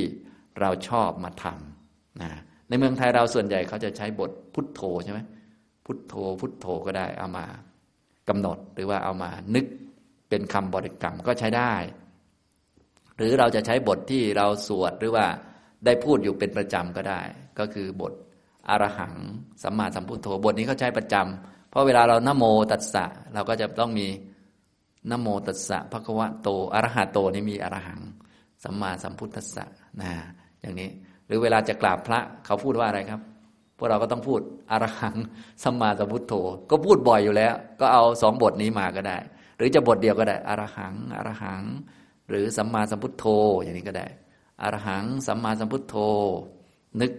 [0.61, 2.31] เราชอบมาทำนะ
[2.69, 5.19] ในเมืองไทยเราส่วนใหญ่เขาจะใช้บทพุทโธใช่ไหม
[5.85, 7.45] พุทโธ พุทโธก็ได้เอามา
[8.29, 9.65] กำหนดหรือว่าเอามานึก
[10.29, 11.73] เป็นคำบริกรรมก็ใช้ได้
[13.17, 15.25] หรือเราจะใช้บทที่เราสวดหรือว่า
[15.85, 17.21] ได้พูดอยู่เป็นประจำก็ได้
[17.59, 18.13] ก็คือบท
[18.69, 19.13] อรหัง
[19.63, 24.07] สัมมาสัมพุทโธบทนี้เขาใช้ประจำเพราะเวลาเรานโมตัสสะเราก็จะต้องมี
[25.11, 28.01] นโมตัสสะภะคะวะโตอรหะโตนี่มีอรหัง
[28.63, 29.65] สัมมาสัมพุทธัสสะ
[30.01, 30.11] นะ
[30.61, 30.89] อย่างนี้
[31.27, 33.21] หรือเวลาจะกราบพระเขาพูดว่าอะไรครับ
[33.77, 34.39] พวกเราก็ต้องพูด
[34.71, 35.15] อรหัง
[35.63, 36.33] สัมมาสัมพุทโธ
[36.69, 39.17] ก็พูดบ่อยอยู่แล้ว ก็เอาสองบทนี้มาก็ได้
[39.57, 41.61] หรือจะบทเดียวก็ได้อรหังอรหัง
[42.29, 43.25] หรือสัมมาสัมพุทโธ
[43.63, 44.07] อย่างนี้ก็ได้
[44.61, 45.95] อรหังสัมมาสัมพุทโธ
[47.01, 47.11] นึก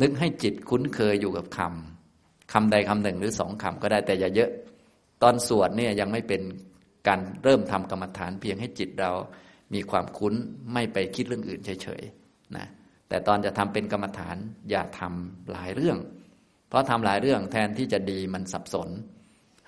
[0.00, 4.50] นึกให้จิตคุ้นเคยอยู่กับคำคำใดคำหนึ่งหรือสองคำก็ได้แต่อย่าเยอะ
[5.22, 6.42] ตอนสวดเนี่ยยังไม่เป็น
[7.08, 9.12] การเริ่มทำกรรมฐานเพียงให้จิตเรา
[9.74, 10.34] มีความคุ้น
[10.72, 12.66] ไม่ไปคิดเรื่องอื่นเฉยๆนะ
[13.08, 14.36] แต่ตอนจะทำเป็นกรรมฐาน
[14.70, 15.98] อย่าทำหลายเรื่อง
[16.68, 18.88] เพราะทำหลายเรื่องแทนที่จะดีมันสับสน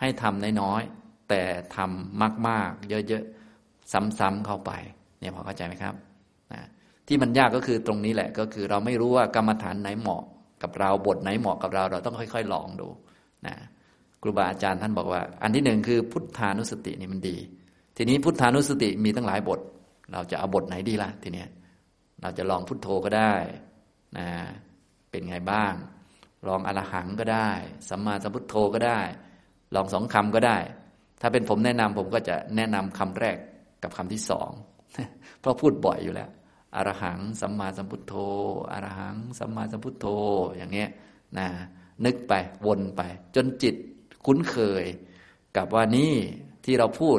[0.00, 1.42] ให้ทำน้อยๆแต่
[1.76, 4.72] ทำมาก ๆ เยอะๆซ้ำๆเข้าไป
[5.22, 5.94] เนี่ยพอเข้าใจไหมครับ
[6.52, 6.60] นะ
[7.06, 10.22] ที่มันยากก็คือตรงนี้แหละ ก็คือเราไม่รู้ว่ากรรมฐานไหนเหมาะ
[10.62, 12.88] กับเราบทไหนเหมาะกับเรา เราต้องค่อย ๆ ลองดู
[13.46, 13.54] นะ
[14.22, 17.36] ครูบาอาจารย์ท่านบอกว่า อันที่หนึ่งคือพุทธานุสตินี่มันดี
[17.96, 19.60] ทีนี้พุทธานุสติมีตั้งหลายบท
[20.12, 21.48] เราจะเอาบทไหนดีล่ะทีเนี้ย
[22.22, 23.34] เราจะลองพุทโธก็ได้
[24.18, 24.28] นะ
[25.10, 25.74] เป็นไงบ้าง
[26.48, 27.50] ลองอรหังก็ได้
[27.88, 29.00] สัมมาสัมพุทโธก็ได้
[29.74, 30.58] ลองสองคำก็ได้
[31.20, 33.36] ถ้าเป็นผมแนะนำผมก็จะแนะนำคำแรก
[33.82, 34.50] กับคำที่สอง
[35.42, 36.30] เพราะพูดบ่อยอยู่แล้ว
[36.76, 38.14] อรหังสัมมาสัมพุทโธ
[38.72, 40.06] อรหังสัมมาสัมพุทโธ
[40.56, 40.90] อย่างเงี้ย
[41.38, 41.48] นะ
[42.04, 42.32] นึกไป
[42.66, 43.02] วนไป
[43.34, 43.74] จนจิต
[44.26, 44.84] คุ้นเคย
[45.56, 46.14] กับว่านี่
[46.64, 47.18] ที่เราพูด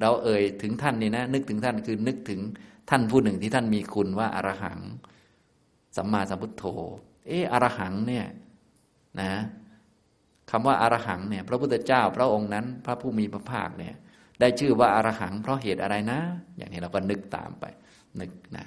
[0.00, 2.40] เราเอ่ยถึงท่านนี่นะ นึกถึงท่านคือนึกถึง
[2.90, 4.80] ท่านผู้หนึ่งที่ท่านมีคุณว่าอารหัง
[5.96, 6.64] สัมมาสัมพุทโธ
[7.26, 8.26] เอออรหังเนี่ย
[9.20, 9.32] นะ
[10.50, 13.94] คำว่าอารหังเนี่ย พระพุทธเจ้าพระองค์นั้น พระผู้มีพระภาคเนี่ย
[14.42, 16.20] ได้ชื่อว่าอารหัง เพราะเหตุอะไรนะ
[16.56, 17.64] อย่างนี้เราก็นึกตามไป
[18.20, 18.66] นึกนะ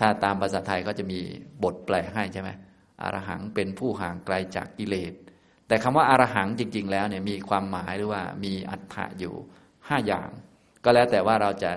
[0.00, 1.18] ถ้าตามภาษาไทยก็จะมี
[1.62, 2.50] บทแปลให้ใช่ไหม
[3.02, 5.12] อารหังเป็นผู้ห่างไกลจากกิเลส
[5.68, 9.34] แต่คำว่าอารหังจริง ๆ แล้วเนี่ยมีความหมายหรือว่ามีอัตถะอยู่
[9.88, 10.30] ห้าอย่าง
[10.84, 11.70] ก็แล้วแต่ว่าเราจะ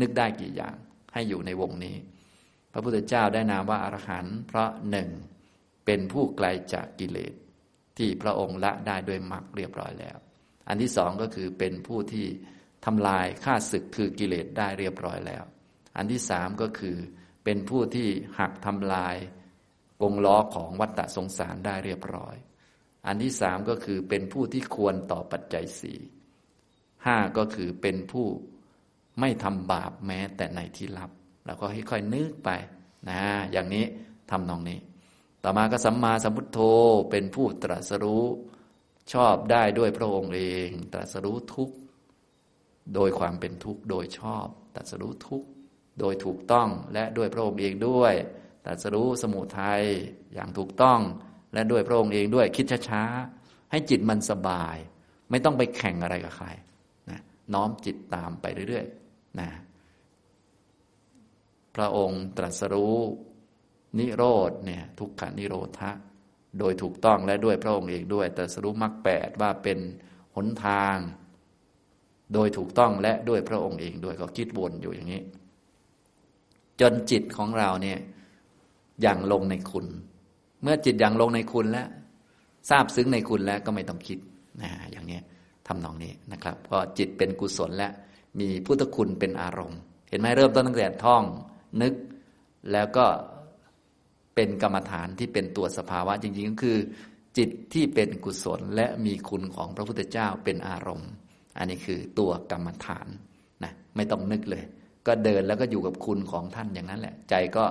[0.00, 0.76] นึกได้กี่อย่าง
[1.12, 1.96] ให้อยู่ในวงนี้
[2.72, 5.08] พระพุทธเจ้าได้นามว่าอารหันต์เพราะหนึ่ง
[5.86, 7.32] เป็นผู้ไกลจากกิเลส
[7.98, 10.16] ที่พระองค์ละได้ด้วยมรรคเรียบร้อยแล้ว
[10.68, 12.26] อันที่สองก็คือเป็นผู้ที่
[12.84, 15.44] ทำลายข้าศึกคือกิเลสได้เรียบร้อยแล้ว
[15.96, 16.96] อันที่สามก็คือ
[17.44, 18.08] เป็นผู้ที่
[18.38, 19.16] หักทำลาย
[20.02, 22.36] กงล้อของวัฏฏะสงสารได้เรียบร้อย
[23.06, 25.98] อันที่สามก็คือเป็นผู้ที่ควรต่อปัจจัยสี่
[27.06, 28.26] ห้าก็คือเป็นผู้
[29.20, 31.10] ไม่ทำบาปแม้แต่ในที่ลับ
[31.46, 32.50] เราก็ค่อยๆนึกไป
[33.10, 33.20] นะ
[33.52, 33.84] อย่างนี้
[34.30, 34.78] ทำนองนี้
[35.44, 36.58] ต่อมาก็สัมมาสัมพุทโธ
[37.10, 38.26] เป็นผู้ตรัสรู้
[39.12, 41.72] ชอบได้ด้วยพระองค์เอง ตรัสรู้ทุกข
[42.94, 45.48] โดยความเป็นทุกข์โดยชอบตรัสรู้ทุกข์
[46.00, 48.14] โดยถูกต้องและด้วยพระองค์เองด้วย
[48.64, 49.82] ตรัสรู้สมุทัย
[50.34, 51.00] อย่างถูกต้อง
[51.54, 54.76] และด้วยพระองค์เองด้วยคิดช้าๆให้จิตมันสบาย
[55.30, 56.48] ไม่ต้องไปแข่งอะไรกับใคร
[57.10, 57.20] นะ
[57.54, 59.48] น้อมจิตตามไปเรื่อยๆนะ
[61.76, 62.96] พระองค์ตรัสรู้
[63.98, 65.90] นิโรธเนี่ยทุกขานิโรธะ
[66.58, 69.78] โดยถูกต้องและด้วยพระองค์เองด้วยตรัสรู้มรรคแปดว่าเป็น
[70.34, 70.96] หนทาง
[72.34, 75.22] โดยถูกต้องและด้วยพระองค์เองด้วยก็คิดวนอยู่อย่างนี้
[76.80, 77.98] จนจิตของเราเนี่ย
[79.02, 79.86] อย่างลงในคุณ
[80.62, 81.88] เมื่อจิตอย่างลงในคุณแล้ว
[82.70, 84.18] ทราบซึ้งในคุณแล้วก็ไม่ต้องคิด
[84.62, 85.18] นะอย่างนี้
[85.66, 87.88] ทำนองนี้นะครับ ก็จิตเป็นกุศลและ
[88.40, 91.22] มีพุทธคุณเป็นอารมณ์ เห็นไหมเริ่มต้นตั้งแต่ท่อง
[91.82, 91.94] นึก
[92.72, 93.06] แล้วก็
[94.34, 96.78] เป็นกรรมฐานที่เป็นตัวสภาวะจริงๆก็คือ
[97.38, 101.10] จิตที่เป็นกุศลและมีคุณของพระพุทธเจ้าเป็นอารมณ์
[101.58, 103.06] อันนี้คือตัวกรรมฐาน
[103.64, 104.64] นะไม่ต้องนึกเลย
[105.06, 107.64] ก็เดินแล้วก็อยู่กับคุณของท่านอย่างนั้นแหละ ใจก็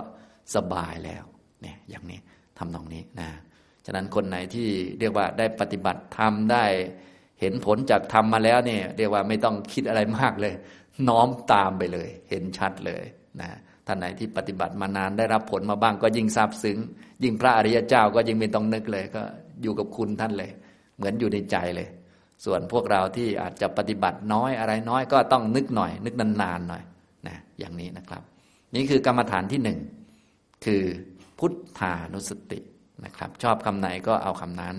[0.55, 1.23] สบายแล้ว
[1.61, 2.19] เนี่ยอย่างนี้
[2.57, 3.29] ทำตรงนี้นะ
[3.85, 4.67] ฉะนั้นคนไหนที่
[4.99, 6.65] เรียกว่าได้ปฏิบัติธรรมได้
[7.41, 10.53] เห็นผลจากธรรมมาแล้วเนี่ยเรียกว่าไม่ต้องคิดอะไรมากเลย
[11.07, 13.03] น้อมตามไปเลย เห็นชัดเลย
[13.41, 13.49] นะ
[13.87, 16.77] ท่านไหนที่ปฏิบัติมานานได้รับผลมาบ้างก็ยิ่งซาบซึ้ง
[17.23, 19.21] ยิ่งพระอริยเจ้าก็ยิ่งไม่ต้องนึกเลย ก็
[19.61, 20.51] อยู่กับคุณท่านเลย
[20.97, 21.87] เหมือนอยู่ในใจเลย
[22.45, 26.83] ส่วนพวกเราที่อาจจะปฏิบัติน้อยอะไรน้อยก็ต้องนึกหน่อย นึกนานๆหน่อย
[27.27, 28.21] นะอย่างนี้นะครับ
[28.75, 29.79] นี่คือกรรมฐานที่หนึ่ง
[30.65, 30.83] คือ
[31.39, 32.59] พุทธานุสติ
[33.05, 34.75] นะครับ ชอบคำไหนก็เอาคำนั้น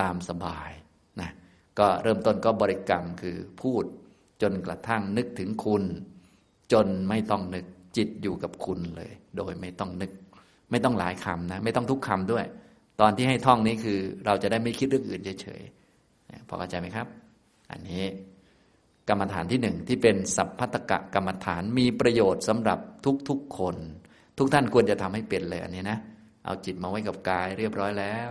[0.00, 0.70] ตามสบาย
[1.20, 1.30] นะ
[1.78, 3.84] ก็เริ่มต้นก็บริกรรมคือพูด
[4.42, 5.84] จนกระทั่งนึกถึงคุณ
[6.72, 7.64] จนไม่ต้องนึก
[7.96, 10.10] จิตอยู่กับคุณเลย โดยไม่ต้องนึก
[10.70, 12.44] ไม่ต้องหลายคำนะ ไม่ต้องทุกคำด้วย
[13.00, 15.77] ตอนที่ให้ท่องนี้คือ เราจะได้ไม่คิดเรื่องอื่นเฉยๆ
[16.48, 17.06] พอเข้าใจไหมครับ
[17.70, 18.04] อันนี้
[19.08, 22.78] กรรมฐานที่หนึ่งที่เป็นสัพพัตกะกรรมฐานมีประโยชน์สำหรับ
[23.28, 23.76] ทุกๆคน
[24.38, 25.98] ทุกท่านควรจะทำให้เป็นเลยอันนี้นะ
[26.44, 28.30] เอาจิตมาไว้กับกายเรียบร้อยแล้ว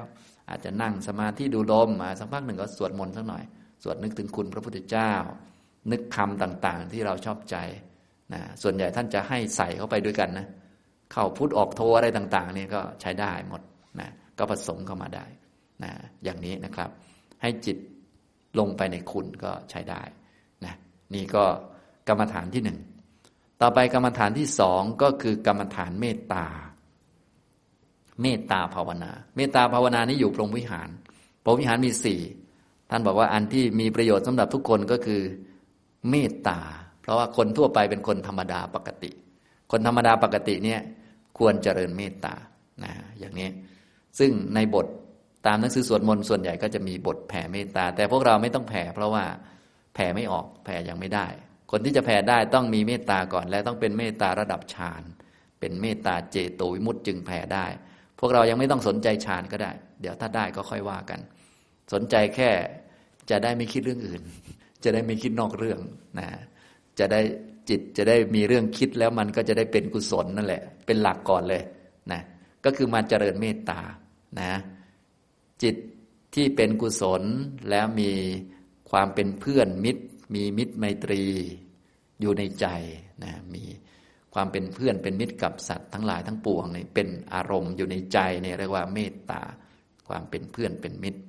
[0.49, 3.43] อาจจะนั่งสมาธิดูลมมาสักพักหนึ่งก็สวดมนต์สักหน่อย
[3.83, 5.11] สวดนึกถึงคุณพระพุทธเจ้า
[5.91, 7.55] นึกคำต่างๆ ที่เราชอบใจ
[8.33, 10.47] นะส่วนใหญ่ท่านจะให้ใส่เข้าไปด้วยกันนะ
[11.11, 13.61] เข้าพุทธออกโทอะไรต่างๆนี่ก็ใช้ได้หมด
[13.99, 15.25] นะก็ผสมเข้ามาได้
[15.83, 15.91] นะ
[16.23, 16.89] อย่างนี้นะครับ
[17.41, 17.77] ให้จิต
[18.59, 20.01] ลงไปในคุณก็ใช้ได้
[20.65, 20.75] นะ
[21.13, 21.43] นี่ก็
[22.07, 22.79] กรรมฐานที่หนึ่ง
[23.61, 26.45] ต่อไปกรรมฐานที่สองก็คือกรรมฐานเมตตา
[28.21, 30.89] เมตตาภาวนา เมตตาภาวนานี้อยู่พรหมวิหาร
[31.43, 32.21] พรหมวิหารมีสี่
[32.89, 35.21] ท่านบอกว่าอันที่มีประโยชน์สำหรับทุกคนก็คือ
[36.09, 36.59] เมตตา
[37.01, 39.11] เพราะว่าคนทั่วไปเป็นคนธรรมดาปกติ
[39.71, 40.81] คนธรรมดาปกติเนี่ย
[41.37, 42.33] ควรเจริญเมตตา
[42.83, 43.49] นะอย่างนี้
[44.19, 44.87] ซึ่งในบท
[45.47, 49.25] ตามหนังสือสวดมนต์ส่วนใหญ่ก็จะมีบทแผ่เมตตา แต่พวกเราไม่ต้องแผ่ เพราะว่า
[49.95, 51.27] แผ่ไม่ออกแผ่ยังไม่ได้
[51.71, 55.03] คนที่จะแผ่ได้ต้องมีเมตตาก่อน และต้องเป็นเมตตาระดับฌาน
[55.59, 57.65] เป็นเมตตาเจโตวิมุตต์จึงแผ่ได้
[58.19, 61.19] พวกเรายังไม่ต้องสนใจฌานก็ได้ เดี๋ยวถ้าได้ก็ค่อยว่ากัน
[61.93, 62.49] สนใจแค่
[63.29, 64.21] จะได้ไม่คิดเรื่องอื่น
[64.83, 65.79] จะได้ไม่คิดนอกเรื่อง
[66.19, 66.27] นะ
[66.99, 67.21] จะได้
[67.69, 71.61] จิตจะได้มีเรื่องคิดแล้วมันก็จะได้เป็นกุศลนั่นแหละ เป็นหลักก่อนเลย
[72.11, 72.21] นะ
[72.65, 73.79] ก็คือมาเจริญเมตตา
[74.41, 74.51] นะ
[75.63, 75.75] จิต
[76.35, 77.23] ที่เป็นกุศล
[77.69, 78.11] แล้วมี
[78.91, 80.03] ความเป็นเพื่อนมิตร
[80.35, 81.23] มีมิตรไมตรี
[82.21, 82.67] อยู่ในใจ
[83.23, 83.63] นะมี
[84.33, 89.41] ความเป็นเพื่อนเป็นมิตรกับสัตว์ทั้งหลายทั้งปวงเนี่ยเป็นอารมณ์อยู่ในใจเนี่ยเรียกว่าเมตตา
[90.07, 91.19] ความเป็นเพื่อนเป็นมิตร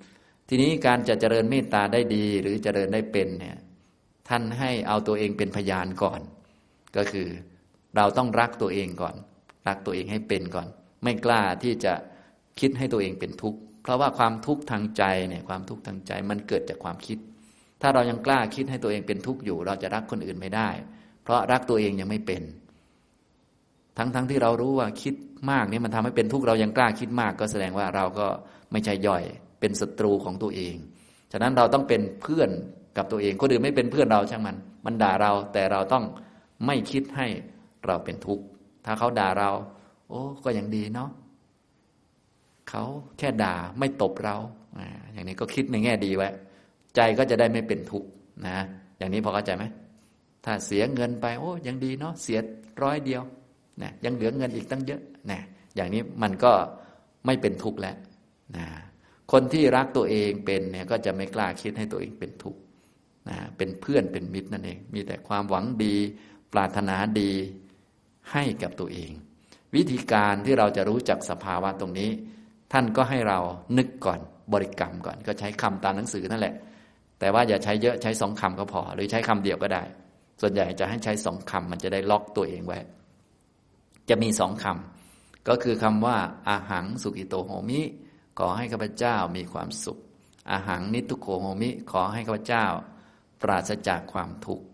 [0.48, 3.56] ทีนี้การจะเจริญเมตตาได้ดีหรือเจริญได้เป็นเนี่ย
[4.28, 6.20] ท่านให้เอาตัวเองเป็นพยานก่อน
[6.96, 7.28] ก็คือ
[7.96, 9.14] เราต้องรักตัวเองก่อน
[9.68, 10.68] รักตัวเองให้เป็นก่อน
[11.02, 11.92] ไม่กล้าที่จะ
[12.60, 17.18] คิดให้ตัวเองเป็นทุกข์ เพราะว่าความทุกข์ทางใจเนี่ยความทุกข์ทางใจมันเกิดจากความคิด
[17.82, 20.68] ถ้าเรายังกล้าคิดให้ตัวเองเป็นทุกข์อยู่ เราจะรักคนอื่นไม่ได้
[21.22, 22.42] เพราะรักตัวเองยังไม่เป็น
[23.96, 25.14] ทั้งๆทที่เรารู้ว่าคิด
[25.50, 28.26] มากนี่มันทำให้เป็นทุกข์เรายังกล้าคิดมาก ก็แสดงว่าเราก็
[28.72, 29.22] ไม่ใช่ย่อย
[29.60, 30.76] เป็นศัตรูของตัวเอง
[31.32, 32.50] ฉะนั้นเราต้องเป็นเพื่อน
[32.96, 36.04] กับตัวเองคนอื่นไม่เป็นเพื่อนเราช่างมัน มันด่าเราแต่เราต้อง
[36.66, 37.26] ไม่คิดให้
[37.86, 38.44] เราเป็นทุกข์
[38.84, 39.50] ถ้าเขาด่าเรา
[40.08, 41.10] โอ้ก็ยังดีเนาะ
[42.70, 42.84] เขา
[43.18, 44.36] แค่ด่าไม่ตบเรา
[45.12, 46.28] อย่างนี้ก็คิดในแง่ดีไว้
[46.96, 48.08] ใจก็จะได้ไม่เป็นทุกข์
[48.46, 48.58] นะ
[48.98, 49.64] อย่างนี้พอเข้าใจไหม
[50.44, 52.38] ถ้าเสียเงินไปโอ้ยังดีเนาะเสีย
[52.82, 53.22] ร้อยเดียว
[53.82, 55.40] นะยังเหลือเงินอีกตั้งเยอะนะ
[55.76, 56.52] อย่างนี้มันก็
[57.26, 57.96] ไม่เป็นทุกข์แล้ว
[58.56, 58.66] นะ
[59.32, 62.60] คนที่รักตัวเองเป็นเนี่ยก็จะไม่กล้าคิดให้ตัวเองเป็นทุกข์
[63.28, 65.96] นะเป็นเพื่อนเป็นมิตรนั่นเอง มีแต่ความหวังดี
[66.52, 67.32] ปรารถนาดี
[68.32, 69.10] ให้กับตัวเอง
[69.74, 72.10] วิธีการที่เราจะรู้จักสภาวะตรงนี้
[72.72, 73.38] ท่านก็ให้เรา
[73.78, 74.20] นึกก่อน
[74.52, 76.54] บริกรรมก่อน ก็ใช้คำตามหนังสือนั่นแหละ
[77.18, 79.82] แต่ว่าอย่าใช้เยอะใช้สองคำก็พอ หรือใช้คำเดียวก็ได้
[80.40, 82.78] ส่วนใหญ่จะให้ใช้สองคำมันจะได้ล็อกตัวเองไว้
[84.08, 86.16] จะมีสองคำก็คือคำว่า
[86.48, 87.80] อาหังสุกิโตโหมิ
[88.38, 89.98] ขอให้ข้าพเจ้ามีความสุข
[90.50, 92.64] อาหังนิทุโขโหมิขอให้ข้าพเจ้า
[93.42, 94.64] ปราศจากความทุกข์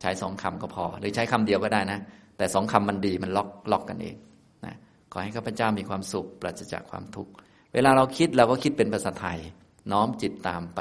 [0.00, 2.00] ใช้สองคำก็พอ หรือใช้คำเดียวก็ได้นะ
[2.36, 4.16] แต่สองคำมันดีมันล็อกล็อกกันเอง
[5.16, 7.32] ขอให้ข้าพเจ้ามีความสุข ปราศจากความทุกข์
[7.74, 9.38] เวลาเราคิดเราก็คิดเป็นภาษาไทย
[9.92, 10.80] น้อมจิตตามไป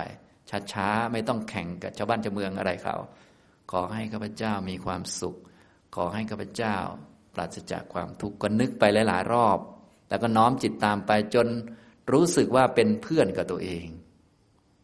[0.72, 2.96] ช้าๆ ไม่ต้องแข่งกับชาวบ้านชาวเมืองอะไรเขา
[3.72, 5.36] ขอให้ข้าพเจ้ามีความสุข
[5.96, 6.76] ขอให้ข้าพเจ้า
[7.36, 9.60] ปราศจากความทุกข์ก็นึกไปหลายๆรอบ
[10.10, 11.48] แล้วก็น้อมจิตตามไปจน
[12.12, 13.86] รู้สึกว่าเป็นเพื่อนกับตัวเอง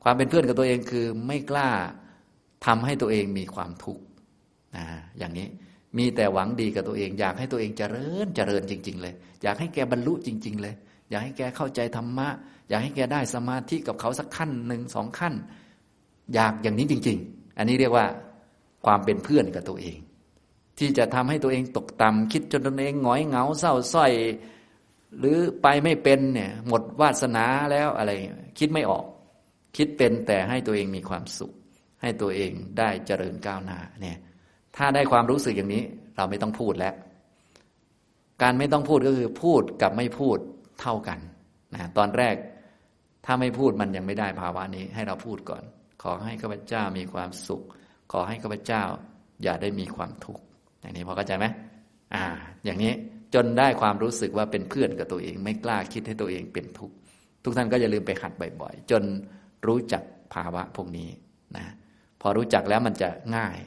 [0.04, 1.70] ความเป็นเพื่อนกับตัวเองคือไม่กล้า
[2.66, 4.04] ทำให้ตัวเองมีความทุกข์
[4.78, 4.86] นะ
[5.18, 5.48] อย่างนี้
[5.98, 10.76] มีแต่หวังดีกับตัวเอง อยากให้ตัวเองเจริญเจริญจริง ๆ เลย อยากให้แกบรรลุจริง ๆ เลย
[11.10, 12.30] อยากให้แกเข้าใจธรรมะ
[12.70, 15.34] อยากให้แกได้สมาธิกับเขาสักขั้นหนึ่งสองขั้น
[16.34, 18.06] อยากอย่างนี้จริง ๆ อันนี้เรียกว่า
[18.86, 19.98] ความเป็นเพื่อนกับตัวเอง
[20.78, 24.14] ที่จะทำให้ตัวเองตกต่ำคิดจนตัวเองหงอยเหงาเศร้าส้อย
[25.18, 28.12] หรือไปไม่เป็นเนี่ยหมดวาสนาแล้วอะไร
[28.60, 29.06] คิดไม่ออก
[29.78, 31.52] คิดเป็นแต่ให้ตัวเองมีความสุข
[32.02, 34.18] ให้ตัวเองได้เจริญก้าวหน้าเนี่ย
[34.80, 35.84] ถ้าได้ความรู้สึกอย่างนี้
[36.18, 36.94] เราไม่ต้องพูดแล้ว
[38.42, 40.38] การไม่ต้องพูดก็คือพูดกับไม่พูด
[40.82, 41.20] เท่ากัน
[41.74, 42.36] นะตอนแรก
[43.26, 45.64] ถ้าไม่พูดมันยังไม่ได้ภาวะนี้ ให้เราพูดก่อน
[46.04, 47.62] ขอให้ข้าพเจ้ามีความสุข
[48.12, 48.84] ขอให้ข้าพเจ้า
[49.44, 50.44] อย่าได้มีความทุกข์
[50.82, 51.46] อย่างนี้พอเข้าใจไหม
[52.16, 52.26] อ่า
[52.66, 52.94] อย่างนี้
[53.34, 56.96] จนได้ความรู้สึกว่าเป็นเพื่อนกับตัวเอง ไม่กล้าคิดให้ตัวเองเป็นทุกข์
[57.44, 59.04] ทุกท่านก็อย่าลืมไปหัดบ่อยๆ จน
[59.68, 61.10] รู้จักภาวะพวกนี้
[61.58, 61.66] นะ
[62.22, 63.58] พอรู้จักแล้วมันจะง่าย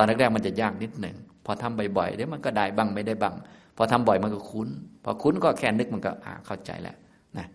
[0.00, 3.34] อนแรกๆมันจะยากนิดหนึ่งพอทำบ่อยๆเดี๋ยวมันก็ได้บ้างไม่ได้บ้าง
[3.76, 4.68] พอทำบ่อยมันก็คุ้น
[5.04, 6.96] พอคุ้นก็แค่นึกมันก็อ่าเข้าใจแล้ว
[7.38, 7.46] นะ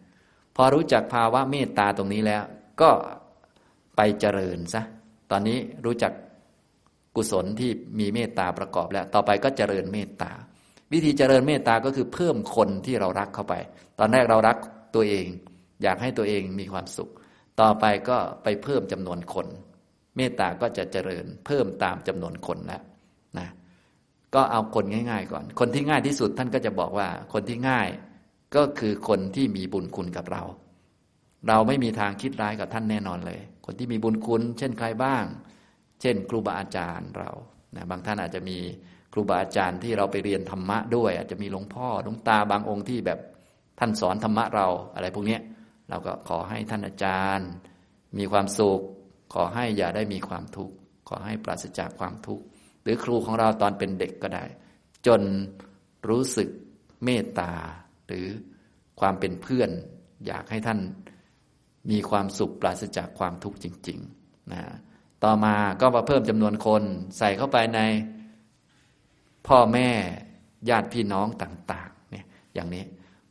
[0.55, 2.43] พอรู้จักภาวะเมตตาตรงนี้แล้ว
[2.81, 2.89] ก็
[3.95, 4.81] ไปเจริญซะ
[5.31, 6.13] ตอนนี้รู้จัก
[7.15, 10.31] กุศลที่มีเมตตาประกอบแล้ว ต่อไปก็เจริญเมตตา
[10.91, 13.53] วิธีเจริญเมตตาก็คือเพิ่มคนที่เรารักเข้าไป
[13.99, 14.58] ตอนแรกเรารัก
[14.95, 15.25] ตัวเอง
[15.84, 17.10] อยากให้ตัวเองมีความสุข
[17.62, 19.47] ต่อไปก็ไปเพิ่มจำนวนคน
[20.15, 22.82] เมตตาก็จะเจริญเพิ่มตามจำนวนคนแล้ว
[23.39, 23.49] นะ
[24.36, 27.88] ก็เอาคนง่าย ๆ ก่อน คนที่ง่ายที่สุดท่านก็จะบอกว่า คนที่ง่าย
[28.56, 30.43] ก็คือคนที่มีบุญคุณกับเรา
[31.47, 35.23] เราไม่มีทางคิดร้ายกับท่านแน่นอนเลย คนที่มีบุญคุณ เช่นใครบ้าง
[36.01, 37.32] เช่น ครูบาอาจารย์เรา
[37.75, 38.58] นะบางท่านอาจจะมี
[39.13, 43.19] ครูบาอาจารย์ที่เราไปเรียนธรรมะด้วย อาจจะมีหลวงพ่อหลวงตาบางองค์ที่แบบ
[43.80, 45.39] ท่านสอนธรรมะเราอะไรพวกนี้
[45.89, 47.47] เราก็ขอให้ท่านอาจารย์
[48.17, 48.82] มีความสุข
[49.33, 50.75] ขอให้อย่าได้มีความทุกข์
[51.09, 52.43] ขอให้ปราศจากความทุกข์
[52.83, 54.45] หรือครูของเราตอนเป็นเด็กก็ได้
[55.07, 55.21] จน
[56.09, 56.49] รู้สึก
[57.03, 57.51] เมตตา
[58.07, 58.27] หรือ
[58.99, 59.69] ความเป็นเพื่อน
[60.25, 60.79] อยากให้ท่าน
[61.91, 64.63] มีความสุขปราศจากความทุกข์จริงๆนะ
[65.23, 66.83] ต่อมาก็มาเพิ่มจำนวนคน
[67.17, 67.79] ใส่เข้าไปใน
[69.47, 69.89] พ่อแม่
[70.69, 72.83] ญาติพี่น้องต่าง ๆ เนี่ยอย่างนี้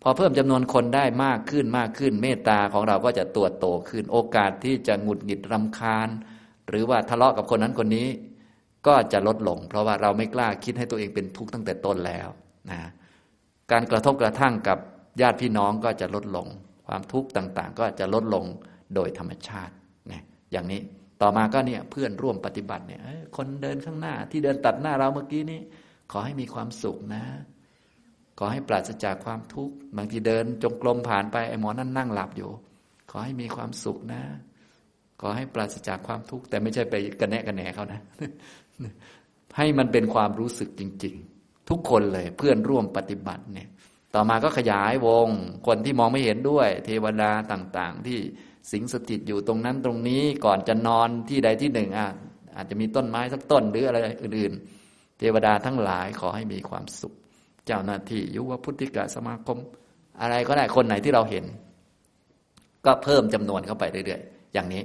[0.07, 6.09] พอเพิ่มจำนวนคนได้มากขึ้นมากขึ้น เมตตาของเราก็จะตัวโตขึ้น โอกาสที่จะหงุดหงิดรำคาญ
[6.69, 8.09] หรือว่าทะเลาะกับคนนั้นคนนี้
[8.87, 12.29] ก็จะลดลง เพราะว่าเราไม่กล้าคิดให้ตัวเองเป็นทุกข์ตั้งแต่ต้นแล้ว
[12.71, 12.81] นะ
[13.71, 14.79] การกระทบกระทั่งกับ
[15.21, 16.47] ญาติพี่น้องก็จะลดลง
[16.87, 18.45] ความทุกข์ต่าง ๆ ก็จะลดลง
[18.95, 19.75] โดยธรรมชาติ
[20.11, 20.81] นะอย่างนี้
[21.23, 23.01] ต่อมาก็เนี่ยเพื่อนร่วมปฏิบัติเนี่ย
[23.37, 25.61] คนเดินข้างหน้าที่เดินตัดหน้าเราเมื่อกี้นี้
[26.12, 27.25] ขอให้มีความสุขนะ
[28.38, 32.51] ขอให้ปราศจากความทุกข์บางทีเดิน จงกรมผ่านไปไอ้หมอนั่นนั่งหลับอยู่
[33.11, 34.23] ขอให้มีความสุขนะ
[35.20, 38.01] ขอให้ปราศจากความทุกข์แต่ไม่ใช่ไปกระแนะกระแหนเขานะ
[39.57, 43.68] ให้มันเป็นความรู้สึกจริง ๆ ทุกคนเลยเพื่อนร่วมปฏิบัติเนี่ย
[44.14, 45.29] ต่อมาก็ขยายวง
[45.66, 48.18] คนที่มองไม่เห็นด้วย เทวดาต่างๆ ที่
[48.73, 52.09] สิงสถิตอยู่ตรงนั้นตรงนี้ก่อนจะนอนที่ใดที่หนึ่งอะ
[52.57, 54.53] อาจจะมีต้นไม้สักต้นหรืออะไรอื่น
[54.87, 57.14] ๆ เทวดาทั้งหลายขอให้มีความสุข
[57.66, 59.59] เจ้าหน้าที่ยุวพุทธิกะสมาคม
[60.20, 61.44] อะไรก็ได้คนไหนที่เราเห็น
[62.87, 64.83] ก็เพิ่มจำนวนเข้าไปเรื่อยๆ อย่างนี้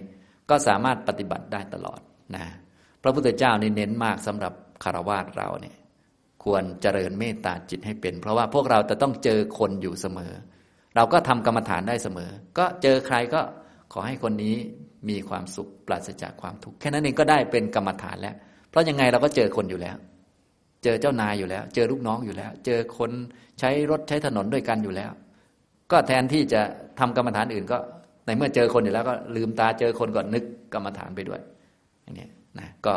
[0.49, 1.99] ก็สามารถปฏิบัติได้ตลอด
[2.35, 2.45] นะ
[3.03, 5.75] พระพุทธเจ้านี่เน้นมากสำหรับคารวะเราเนี่ย
[6.43, 10.33] ควรเจริญเมตตาจิตให้เป็น เพราะว่าพวกเราจะต้องเจอคนอยู่เสมอ
[10.95, 13.41] เราก็ทำกรรมฐานได้เสมอ ก็เจอใครก็
[13.93, 14.55] ขอให้คนนี้
[15.09, 18.35] มีความสุขปราศจากความทุกข์แค่นั้นเองก็ได้เป็นกรรมฐานแล้ว
[18.69, 19.95] เพราะยังไงเราก็เจอคนอยู่แล้ว
[20.83, 23.11] เจอเจ้านายอยู่แล้ว เจอลูกน้องอยู่แล้ว เจอคน
[23.59, 25.11] ใช้รถใช้ถนนด้วยกันอยู่แล้ว
[25.91, 26.61] ก็แทนที่จะ
[26.99, 27.77] ทำกรรมฐานอื่นก็
[28.25, 31.41] ในเมื่อเจอคนอยู่แล้วก็ลืมตาเจอคนก่อนนึกกรรมฐานไปด้วย
[32.03, 32.27] อย่างนี้
[32.59, 32.95] นะก็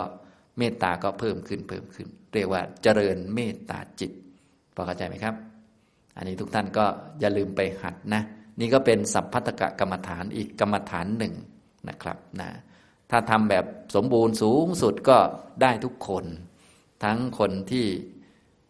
[0.58, 4.12] เมตตาก็เพิ่มขึ้นเพิ่มขึ้น เรียกว่าเจริญเมตตาจิต
[4.74, 5.34] พอเข้าใจไหมครับ
[6.16, 6.84] อันนี้ทุกท่านก็
[7.20, 8.22] อย่าลืมไปหัดนะ
[8.60, 11.34] นี่ก็เป็นสัพพัตกะกรรมฐานอีกกรรมฐานหนึ่ง
[11.88, 12.48] นะครับนะ
[13.10, 13.64] ถ้าทำแบบ
[13.94, 15.18] สมบูรณ์สูงสุดก็
[15.62, 16.24] ได้ทุกคน
[17.04, 17.86] ทั้งคนที่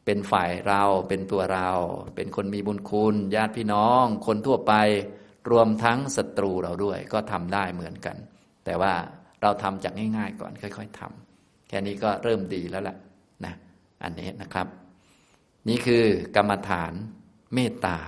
[0.05, 1.71] เป็นฝ่ายเราเป็นตัวเรา
[2.14, 4.73] เป็นคนมีบุญคุณ ญาติพี่น้อง คนทั่วไป
[5.51, 8.16] รวมทั้งศัตรูเราด้วย ก็ทำได้เหมือนกัน
[8.64, 8.92] แต่ว่า
[9.42, 12.97] เราทำจากง่าย ๆ ก่อนค่อย ๆทำแค่นี้ก็เริ่มดีแล้วแหละ
[13.45, 13.55] นะ
[14.03, 14.66] อันนี้นะครับ
[15.68, 16.05] นี่คือ
[16.37, 16.92] กรรมฐาน
[17.55, 17.99] เมตตา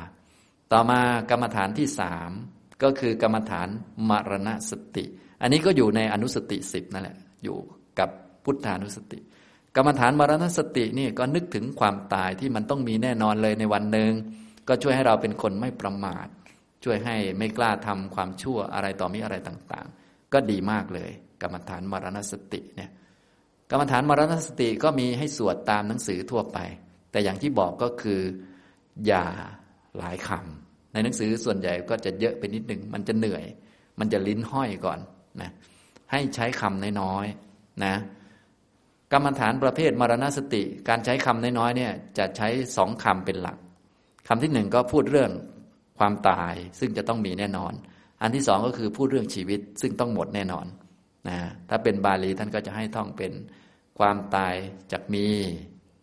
[0.72, 2.30] ต่อมากรรมฐานที่สาม
[2.82, 3.68] ก็คือกรรมฐาน
[4.08, 5.04] มรณสติ
[5.42, 7.58] อันนี้ก็อยู่ในอนุสติสิบนั่นแหละอยู่
[7.98, 8.08] กับ
[8.44, 9.18] พุทธานุสติ
[9.76, 14.12] กรรมฐานมรณสตินี่ก็นึกถึงความตายที่มันต้องมีแน่นอนเลยในวันหนึ่ง
[14.68, 16.26] ก็ช่วยให้เราเป็นคนไม่ประมาท
[16.84, 21.10] ช่วยให้ไม่กล้าทำความชั่วอะไรต่อมีอะไรต่างๆ ก็ดีมากเลย
[21.42, 22.90] กรรมฐานมรณสติเนี่ย
[23.70, 26.58] กรรมฐานมรณสติก็มีให้สวดตามหนังสือทั่วไป
[27.10, 28.20] แต่อย่างที่บอกก็คือ
[29.06, 29.24] อย่า
[29.98, 33.44] หลายคำในหนังสือส่วนใหญ่ก็จะเยอะไปนิดหนึ่งมันจะเหนื่อย
[33.98, 34.98] มันจะลิ้นห้อยก่อน
[35.40, 35.50] นะ
[36.10, 37.94] ให้ใช้คำน้อยๆนะ
[39.14, 43.56] กรรมฐานประเภทมรณสติ การใช้คำน้อยๆเนี่ยจะใช้สองคำเป็นหลัก
[44.28, 45.30] คำที่หนึ่งก็พูดเรื่อง
[45.98, 47.72] ความตาย ซึ่งจะต้องมีแน่นอน
[48.22, 50.66] อันที่สองก็คือพูดเรื่องชีวิต ซึ่งต้องหมดแน่นอน
[51.28, 53.32] นะถ้าเป็นบาลีท่านก็จะให้ท่องเป็น
[53.98, 54.54] ความตาย
[54.92, 55.26] จากมี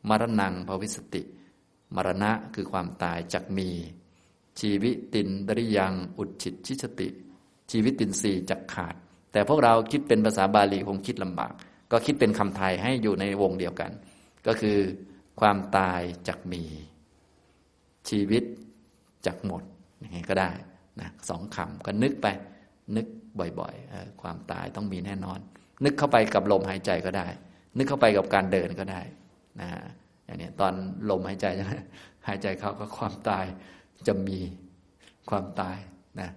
[0.09, 1.23] มรณังภวิสติ
[1.95, 3.69] มรณะคือความตายจากมี
[4.59, 7.07] ชีวิตินดริยังอุดฉิตชิชติ
[7.71, 8.95] ชีวิตินสีจักขาด
[9.31, 11.53] แต่พวกเราคิดเป็นภาษาบาลีคงคิดลำบาก
[11.91, 13.91] ก็คิดเป็นคำไทยให้อยู่ในวงเดียวกัน
[14.47, 14.77] ก็คือ
[15.39, 16.63] ความตายจากมี
[18.09, 18.43] ชีวิต
[19.25, 19.63] จากหมด
[19.99, 20.51] อย่างนี้ก็ได้
[21.01, 22.27] นะสองคำก็นึกไป
[22.95, 23.07] นึก
[23.59, 25.39] บ่อยๆ ความตายต้องมีแน่นอน
[25.83, 27.27] นึกเข้าไปกับลมหายใจก็ได้
[27.77, 29.01] นึกเข้าไปกับการเดินก็ได้
[29.61, 29.69] นะ
[30.25, 30.73] อย่างนี้ตอน
[31.09, 31.45] ลมหายใจ
[32.27, 33.45] หายใจเข้าก็ความตาย
[34.07, 34.39] จะมี
[35.29, 35.77] ความตาย
[36.19, 36.29] นะ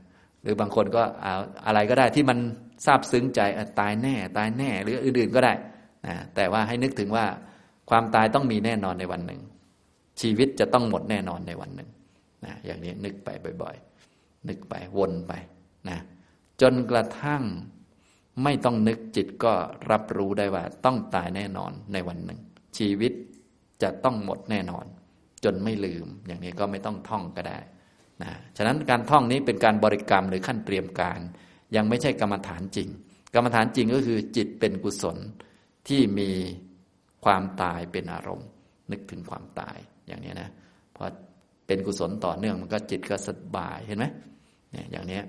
[0.42, 1.34] หรือบางคนก็เอา
[1.66, 2.38] อะไรก็ได้ที่มัน
[2.84, 3.40] ซาบซึ้งใจ
[3.80, 5.54] ตายแน่ ตายแน่ หรืออื่นๆก็ได้
[6.06, 7.26] นะแต่ว่าให้นึกถึงว่า
[7.90, 9.40] ความตายต้องมีแน่นอนในวันหนึ่ง
[10.20, 11.90] ชีวิตจะต้องหมดแน่นอนในวันหนึ่ง
[12.44, 13.28] นะอย่างนี้นึกไป
[13.62, 15.32] บ่อยๆ นึกไปวนไป
[15.88, 15.98] นะ
[16.60, 17.42] จนกระทั่ง
[18.42, 19.52] ไม่ต้องนึกจิตก็
[19.90, 22.40] รับรู้ได้ว่า ต้องตายแน่นอนในวันหนึ่ง
[22.78, 23.12] ชีวิต
[23.82, 24.84] จะต้องหมดแน่นอน
[25.44, 27.58] จนไม่ลืม อย่างนี้ก็ไม่ต้องท่องก็ได้
[28.22, 31.20] นะฉะนั้นการท่องนี้เป็นการบริกรรมหรือขั้นเตรียมการ
[31.76, 32.88] ยังไม่ใช่กรรมฐานจริง
[33.34, 35.16] กรรมฐานจริงก็คือจิตเป็นกุศล
[35.88, 36.30] ที่มี
[37.24, 38.48] ความตายเป็นอารมณ์
[38.90, 40.50] นึกถึงความตายอย่างนี้นะ
[40.96, 41.04] พอ
[41.66, 44.06] เป็นกุศลต่อเนื่องมันก็จิตก็สบายเห็นไหม
[44.72, 45.20] เนี่ยอย่างนี้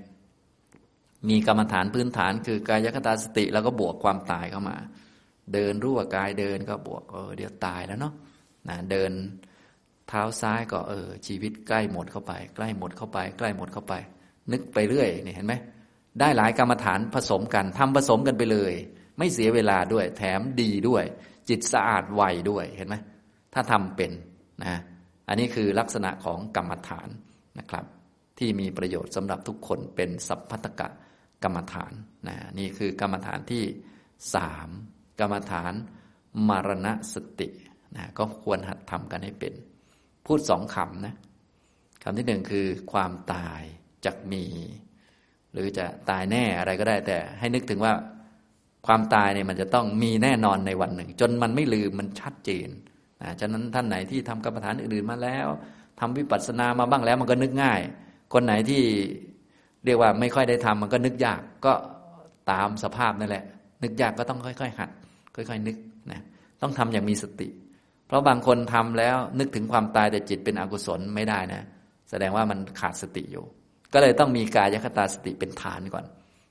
[1.30, 4.78] มีกรรมฐานพื้นฐานคือกายคตาสติ แล้วก็บวกความตายเข้ามา
[5.54, 8.14] เดินรู้ว่ากายเดินก็บวกเออเดี๋ยวตายแล้วเนาะ
[8.70, 9.12] นะเดิน
[10.08, 13.94] เท้าซ้ายก็เออชีวิตใกล้หมดเข้าไป ใกล้หมดเข้าไป ใกล้หมดเข้าไป
[14.52, 15.54] นึกไปเรื่อยนี่เห็นไหม
[16.20, 18.74] ได้หลายกรรมฐานผสมกันทำผสมกันไปเลย
[19.18, 21.04] ไม่เสียเวลาด้วย แถมดีด้วย
[21.50, 22.96] จิตสะอาดไวด้วยเห็นไหม
[23.54, 24.12] ถ้าทำเป็น
[24.64, 24.74] นะ
[25.28, 27.10] อันนี้คือลักษณะของกรรมฐาน
[27.60, 27.86] นะครับ
[28.40, 30.88] ที่มีประโยชน์สำหรับทุกคนเป็นสัพพัตกะ
[31.44, 31.94] กรรมฐาน
[32.28, 33.64] นะนี่คือกรรมฐานที่
[34.36, 34.70] สาม
[35.20, 35.74] กรรมฐาน
[36.48, 37.50] มรณสติ
[37.96, 39.54] นะก็ควรหัดทำกันให้เป็น
[40.26, 41.16] พูดสองคำนะ
[42.04, 43.62] คำที่หนึ่งคือความตาย
[44.06, 44.44] จักมี
[45.56, 47.94] หรือจะตายแน่อะไรก็ได้แต่ ให้นึกถึงว่า
[48.88, 52.70] ความตายเนี่ยมันจะต้องมีแน่นอนในวันหนึ่ง จนมันไม่ลืมมันชัดเจน
[53.22, 55.48] นะฉะนั้นท่านไหนที่ทำกรรมฐานอื่นๆมาแล้ว
[56.00, 57.80] ทำวิปัสสนามาบ้างแล้วมันก็นึกง่าย
[58.34, 58.82] คนไหนที่
[59.86, 61.74] เรียกว่าไม่ค่อยได้ทำมันก็นึกยากก็
[62.52, 63.44] ตามสภาพนั่นแหละ
[63.84, 64.90] นึกยากก็ต้องค่อย ๆ หัด
[65.36, 65.78] ค่อย ๆ นึก
[66.12, 66.22] นะ
[66.62, 67.48] ต้องทำอย่างมีสติ
[68.08, 71.64] เพราะบางคนทำแล้วนึกถึงความตายแต่จิตเป็นอกุศลไม่ได้นะ
[72.10, 73.46] แสดงว่ามันขาดสติอยู่
[73.94, 76.06] ก็เลยต้องมีกายคตาสติเป็นฐานก่อน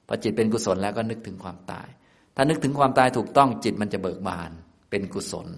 [0.06, 1.88] พอจิตเป็นกุศลแล้วก็นึกถึงความตาย
[2.36, 4.50] ถ้านึกถึงความตายถูกต้องจิตมันจะเบิกบาน
[4.90, 5.48] เป็นกุศล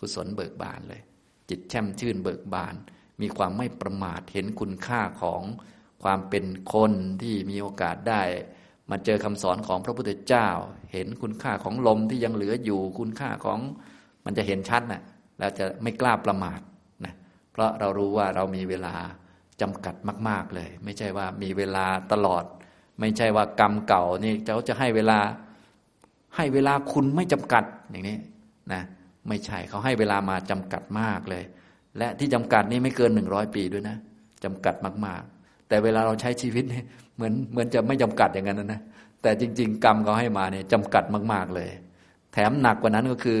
[0.00, 1.02] กุศลเบิกบานเลย
[1.48, 2.74] จิตแช่มชื่นเบิกบาน
[3.20, 5.42] มีความไม่ประมาทเห็นคุณค่าของ
[6.02, 8.22] ความเป็นคนที่มีโอกาสได้
[8.90, 10.48] มาเจอคำสอนของพระพุทธเจ้า
[10.92, 13.58] เห็นคุณค่าของลมที่ยังเหลืออยู่คุณค่าของ
[14.24, 15.02] มันจะเห็นชัดนะ่ะ
[15.38, 16.60] เราจะไม่กล้าประมาท
[17.04, 17.14] นะ
[17.52, 18.94] เพราะเรารู้ว่าเรามีเวลา
[19.60, 19.94] จำกัด
[20.28, 22.44] มาก ๆเลย ไม่ใช่ว่ามีเวลาตลอด
[23.00, 25.18] ไม่ใช่ว่ากรรมเก่านี่เขาจะให้เวลา
[26.36, 28.16] ให้เวลาคุณไม่จำกัดอย่างนี้
[28.72, 28.82] นะ
[29.28, 31.44] ไม่ใช่เขาให้เวลามาจำกัดมากเลย
[31.98, 33.96] และที่จำกัดนี่ไม่เกินหนึ่งร้อยปีด้วยนะ
[34.44, 34.74] จำกัด
[35.06, 35.22] มาก
[35.68, 36.84] แต่เวลาเราใช้ชีวิตเนี่ย
[37.16, 38.80] เหมือนเหมือนจะไม่จำกัดอย่างนั้นนะ
[39.22, 41.70] แต่จริง ๆ กรรมเขาให้มาเนี่ยจำกัดมาก ๆเลย
[42.32, 43.40] แถมหนักกว่านั้นก็คือ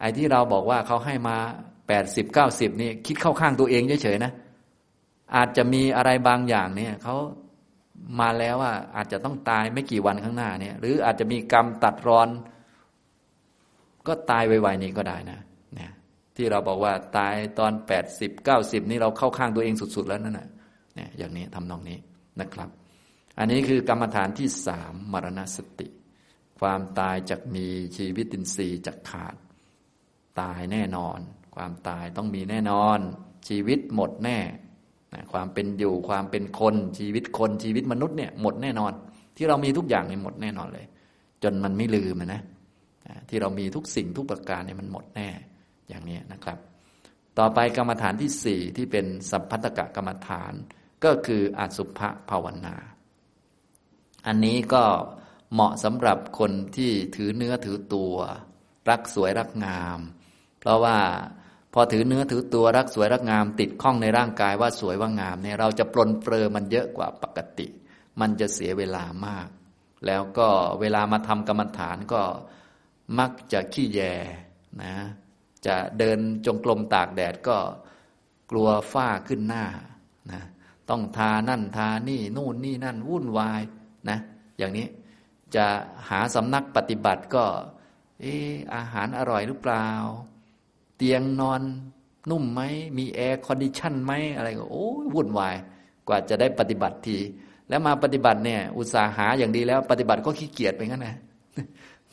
[0.00, 1.36] ไอ้ที่เราบอกว่าเขาให้มา
[1.88, 4.32] แปดสิบเก้าสิบนี่คิดเข้าข้างตัวเองเฉยๆนะ
[5.36, 7.16] อาจจะมีอะไรบางอย่างเนี่ยเขา
[8.20, 12.28] มาแล้วว่าอาจจะต้องตายไม่กี่วันข้างหน้าเนี่ย หรืออาจจะมีกรรมตัดรอน
[14.06, 15.40] ก็ตายไวๆนี้ก็ได้นะ
[15.74, 15.92] เนี่ย
[16.36, 20.48] ที่เราบอกว่าตายตอนแปดสิบเก้าสิบนี่เราเข้าข้างตัวเองสุด ๆ แล้วนั่นแหะ
[20.94, 21.98] เนี่ยอย่างนี้ทำนองนี้
[22.40, 22.68] นะครับ
[23.38, 25.88] อันนี้คือกรรมฐานที่สามมรณสติ
[26.60, 27.66] ความตายจากมี
[27.96, 29.36] ชีวิตินทรีย์จากขาด
[30.40, 31.18] ตายแน่นอน
[31.56, 32.98] ความตายต้องมีแน่นอน
[33.48, 34.38] ชีวิตหมดแน่
[35.14, 38.92] นะความเป็นอยู่ความเป็นคนชีวิตคนชีวิตมนุษย์เนี่ยหมดแน่นอน
[39.36, 40.86] ที่เรามีทุกอย่างเนี่ยหมดแน่นอนเลย
[41.42, 42.42] จนมันไม่ลืมนะ
[43.28, 45.28] ที่เรามีทุกสิ่งทุกประการเนี่ยมันหมดแน่
[45.88, 46.58] อย่างนี้นะครับ
[47.38, 50.52] ต่อไปกรรมฐานที่สี่ที่เป็นสัพพัตกะกรรมฐาน
[51.04, 52.00] ก็คืออสุภ
[52.30, 52.76] ภาวนา
[54.26, 54.84] อันนี้ก็
[55.52, 58.14] เหมาะสำหรับคนที่ถือเนื้อถือตัว
[58.88, 59.98] รักสวยรักงาม
[60.60, 60.98] เพราะว่า
[61.78, 67.66] อถือเนื้อถือตัวรักสวยรักงาม ติดข้องในร่างกายว่าสวยว่างามเนี่ยเราจะปลนเปลือมันเยอะกว่าปกติ
[68.20, 69.48] มันจะเสียเวลามาก
[70.06, 70.48] แล้วก็
[70.80, 72.22] เวลามาทำกรรมฐานก็
[73.18, 74.00] มักจะขี้แย
[74.82, 74.94] นะ
[75.66, 77.58] จะเดินจงกรมตากแดดก็
[78.50, 79.64] กลัวฝ้าขึ้นหน้า
[80.32, 80.42] นะ
[80.90, 83.62] ต้องทานั่นทานี่นู่นนี่นั่นวุ่นวาย
[84.08, 84.18] นะ
[84.58, 84.86] อย่างนี้
[85.54, 85.66] จะ
[86.08, 87.44] หาสำนักปฏิบัติก็
[88.20, 89.86] เอออาหารอร่อยหรือเปล่า
[90.98, 91.60] เตียงนอน
[92.30, 92.60] นุ่มไหม
[92.98, 95.56] มี air condition ไหมอะไรก็โอ้วุ่นวาย
[96.08, 97.18] กว่าจะได้ปฏิบัติที
[97.68, 101.16] แล้วมาปฏิบัติเนี่ย อุตสาหาอย่างดีแล้ว ปฏิบัติก็ขี้เกียจไปงั้นนะ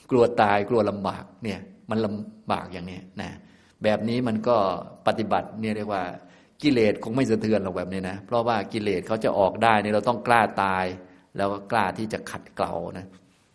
[0.09, 1.59] กลัวตายกลัวลำบากเนี่ย
[1.89, 3.29] มันลำบากอย่างนี้นะ
[3.83, 4.57] แบบนี้มันก็
[5.07, 6.03] ปฏิบัติเนี่ยเรียกว่า
[6.61, 10.85] กิเลสคงไม่สะเทือนหรอกแบบนี้นะเพราะว่ากิเลสเขาจะออกได้เนี่ยเราต้องกล้าตาย
[11.37, 13.05] แล้วก็กล้าที่จะขัดเกลานะ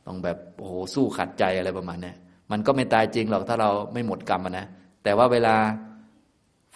[0.06, 2.12] ต้องแบบโอ้โหสู้ขัดใจอะไรประมาณนี้
[2.50, 4.66] มันก็ไม่ตายจริงหรอกถ้าเราไม่หมดกรรมนะ
[5.04, 5.56] แต่ว่าเวลา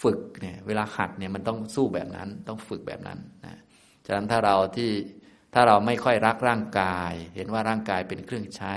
[0.02, 3.58] ฝึกเนี่ยเวลาขัดเนี่ยมันต้องสู้แบบนั้น ต้องฝึกแบบนั้นนะ
[4.06, 4.90] ฉะนั้นถ้าเราที่
[5.54, 8.74] ถ้าเราไม่ค่อยรักร่างกาย เห็นว่าร่างกายเป็นเครื่องใช้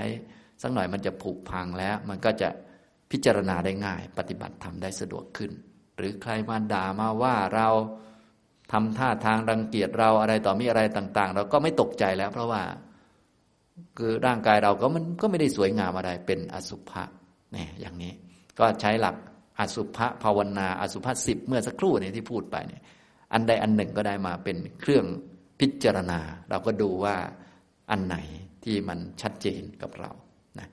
[0.62, 2.48] สักหน่อยมันจะผุพังแล้ว มันก็จะ
[3.10, 5.52] พิจารณาได้ง่าย ปฏิบัติทำได้สะดวกขึ้น
[5.96, 7.68] หรือใครมาด่ามาว่าเรา
[8.72, 12.62] ทำท่าทางรังเกียจเราอะไรต่อมีอะไรต่าง ๆ เราก็ไม่ตกใจแล้ว เพราะว่า
[13.98, 17.04] คือร่างกายเราก็มันก็ไม่ได้สวยงามอะไรเป็นอสุภะ
[17.52, 18.12] เนี่ยอย่างนี้
[18.58, 19.16] ก็ใช้หลัก
[19.60, 22.82] อสุภะภาวนา อสุภะสิบเมื่อสักครู่เนี่ยที่พูดไปเนี่ย
[23.32, 25.04] อันใดอันหนึ่งก็ได้มาเป็นเครื่อง
[25.60, 27.16] พิจารณา เราก็ดูว่า
[27.90, 28.16] อันไหน
[28.64, 30.10] ที่มันชัดเจนกับเรา
[30.58, 30.68] นะ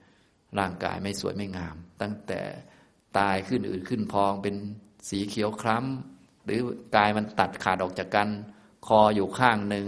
[0.60, 2.42] ร่างกายไม่สวยไม่งาม ตั้งแต่
[3.18, 4.56] ตายขึ้นอืดขึ้นพองเป็น
[5.10, 6.60] สีเขียวคล้ำหรือ
[6.96, 8.30] กายมันตัดขาดออกจากกัน
[8.88, 9.88] คออยู่ข้างหนึ่ง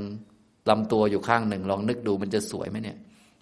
[0.70, 2.98] ลำตัวอยู่ข้างหนึ่ง ลองนึกดูมันจะสวยไหมเนี่ย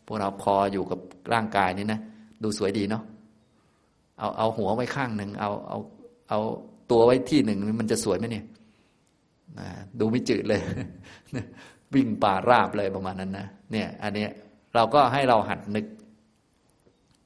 [0.05, 0.99] พวกเราคออยู่กับ
[1.33, 1.99] ร่างกายนี่นะ
[2.43, 3.03] ดูสวยดีเนาะ
[4.19, 5.77] เอาเอาหัวไว้ข้างหนึ่งเอาเอา
[6.29, 6.39] เอา
[6.91, 8.45] ตัวไว้ที่หนึ่งมันจะสวยไหมเนี่ย
[9.99, 10.61] ดูไม่จืดเลย
[11.95, 14.27] วิ่งป่าราบเลยประมาณนั้นนะเนี่ยอันนี้
[14.75, 15.85] เราก็ให้เราหัดนึก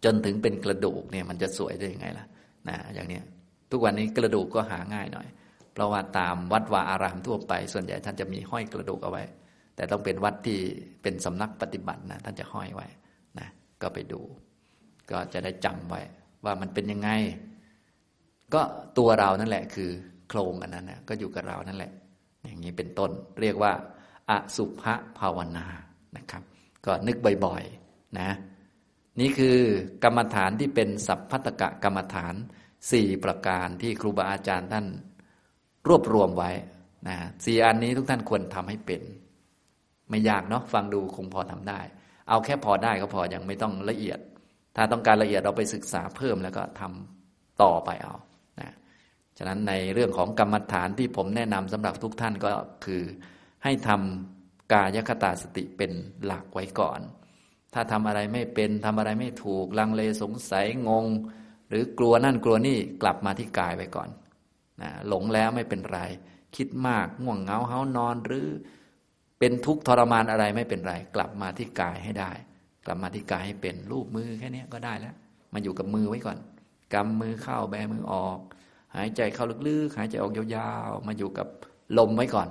[0.06, 2.26] จนถึงเป็นกระดูกเนี่ย มันจะสวยได้ยังไงล่ะ
[2.68, 3.24] นะอย่างเนี้ย
[3.72, 5.28] ทุกวันนี้กระดูกก็หาง่ายหน่อย
[5.74, 9.24] เพราะว่าตามวัดวาอารามทั่วไป ส่วนใหญ่ท่านจะมีห้อยกระดูกเอาไว้
[9.76, 10.60] แต่ต้องเป็นวัดที่
[11.02, 12.88] เป็นสำนักปฏิบัตินะท่านจะห้อยไว้
[13.40, 13.48] นะ
[13.82, 14.22] ก็ไปดู
[15.12, 16.02] ก็จะได้จำไว้
[16.46, 17.10] ว่ามันเป็นยังไง
[18.54, 18.62] ก็
[18.98, 19.90] ตัวเรานั่นแหละ คือ
[20.30, 21.92] โครงอันนั้นนะก็อยู่กับเรานั่นแหละ
[22.44, 23.12] อย่างนี้เป็นต้น
[23.42, 23.72] เรียกว่า
[24.30, 24.84] อสุภ
[25.20, 25.68] ภาวนา
[26.18, 26.44] นะครับ
[26.86, 28.30] ก็นึกบ่อยๆนะ
[29.20, 29.58] นี่คือ
[30.04, 32.34] กรรมฐานที่เป็นสัพพัตกะกรรมฐาน
[32.92, 34.86] สี่ประการที่ครูบาอาจารย์ท่าน
[35.88, 36.52] รวบรวมไว้
[37.08, 37.16] นะ
[37.46, 39.02] สี่อันนี้ทุกท่านควรทำให้เป็น
[40.10, 41.80] ไม่ยากเนาะฟังดูคงพอทำได้
[42.30, 44.20] เอาแค่พอได้ก็พอยังไม่ต้องละเอียด
[44.82, 48.16] ถ้าต้องการละเอียดเราไปศึกษาเพิ่มแล้วก็ทำต่อไปเอา
[48.60, 48.74] นะ
[49.38, 52.52] ฉะนั้นในเรื่องของกรรมฐานที่ผมแนะนำสำหรับทุกท่านก็
[52.86, 53.04] คือ
[53.64, 55.92] ให้ทำกายคตาสติเป็น
[56.26, 57.00] หลักไว้ก่อน
[57.74, 61.06] ถ้าทำอะไรไม่เป็นทำอะไรไม่ถูกลังเลสงสัยงง
[61.70, 64.10] หรือกลัวนั่นกลัวนี่กลับมาที่กายไว้ก่อน
[64.82, 66.00] นะหลงแล้วไม่เป็นไร
[66.56, 68.48] คิดมากง่วงเหงาเฮานอนหรือ
[69.40, 72.32] เป็นทุกข์ทรมานอะไรไม่เป็นไร กลับมาที่กายให้ได้
[72.86, 75.16] กลับมาที่กายให้เป็นรูปมือแค่นี้ก็ได้แล้ว
[75.54, 76.38] มาอยู่กับมือไว้ก่อน
[76.94, 78.40] กำมือเข้าแบมือออก
[78.96, 81.48] หายใจเข้าลึกๆ หายใจออกยาวๆ มาอยู่กับ
[81.98, 82.48] ลมไว้ก่อน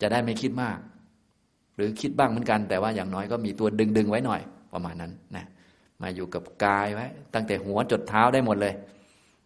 [0.00, 0.78] จะได้ไม่คิดมาก
[1.76, 4.40] หรือคิดบ้างเหมือนกัน แต่ว่าอย่างน้อยก็มีตัวดึงๆไว้หน่อย
[4.72, 5.46] ประมาณนั้นนะ
[6.02, 8.74] มาอยู่กับกายไว้ ตั้งแต่หัวจดเท้าได้หมดเลย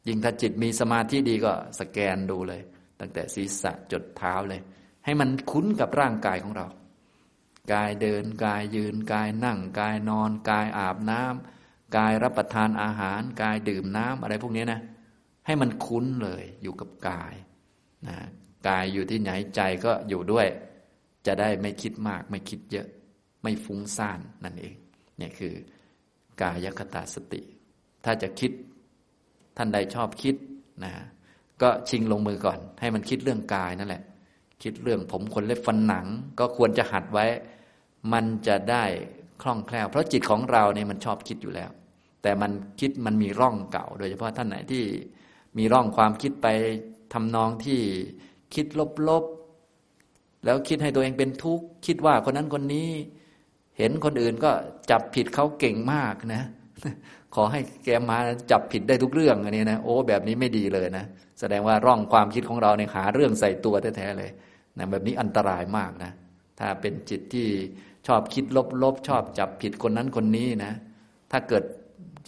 [0.08, 2.60] ยิ่งถ้าจิตมีสมาธิดีก็สแกนดูเลย
[3.00, 4.60] ตั้งแต่ศีรษะจดเท้าเลย
[5.04, 6.66] ให้มันคุ้นกับร่างกายของเรา
[7.70, 14.80] กายเดินกายยืนกายนั่ง กายนอน กายอาบน้ำกายรับประทานอาหาร กายดื่มน้ำอะไรพวกนี้นะ
[15.46, 17.34] ให้มันคุ้นเลยอยู่กับกาย
[18.08, 18.16] นะ
[18.68, 20.46] กายอยู่ที่ไหนใจก็อยู่ด้วย
[21.26, 22.86] จะได้ไม่คิดมากไม่คิดเยอะ
[23.42, 24.74] ไม่ฟุ้งซ่านนั่นเอง
[25.18, 25.54] เนี่ยคือ
[26.42, 27.40] กายคตาสติ
[28.04, 28.52] ถ้าจะคิด
[29.56, 30.36] ท่านใดชอบคิด
[30.84, 30.92] นะ
[31.62, 34.02] ก็ชิงลงมือก่อน ให้มันคิดเรื่องกายนั่นแหละ
[34.62, 36.06] คิดเรื่องผมขนเล็บฟันหนัง
[36.38, 37.26] ก็ควรจะหัดไว้
[38.12, 38.84] มันจะได้
[39.42, 41.70] คล่องแคล่ว เพราะจิตของเราเนี่ยมันชอบคิดอยู่แล้ว
[42.22, 42.50] แต่มัน
[42.80, 44.84] คิดมันมีร่องเก่า โดยเฉพาะท่านไหนที่
[45.58, 46.46] มีร่องความคิดไป
[47.12, 47.80] ทำนองที่
[48.54, 48.66] คิด
[49.08, 52.88] ลบๆ แล้วคิดให้ตัวเองเป็นทุกข์ คิดว่าคนนั้นคนนี้
[53.78, 54.50] เห็นคนอื่นก็
[54.90, 56.42] จับผิดเขาเก่งมากนะ
[57.34, 58.18] ขอให้แกมา
[58.50, 61.04] จับผิดได้ทุกเรื่องอันนี้นะ โอ้ แบบนี้ไม่ดีเลยนะ
[61.40, 64.30] แสดงว่าร่องความคิดของเราเนี่ยหาเรื่องใส่ตัวแท้ๆเลย
[64.78, 66.12] นะแบบนี้อันตรายมากนะ
[66.58, 67.48] ถ้าเป็นจิตที่
[68.06, 68.44] ชอบคิด
[68.82, 70.72] ลบๆชอบจับผิดคนนั้นคนนี้นะ
[71.32, 71.64] ถ้าเกิด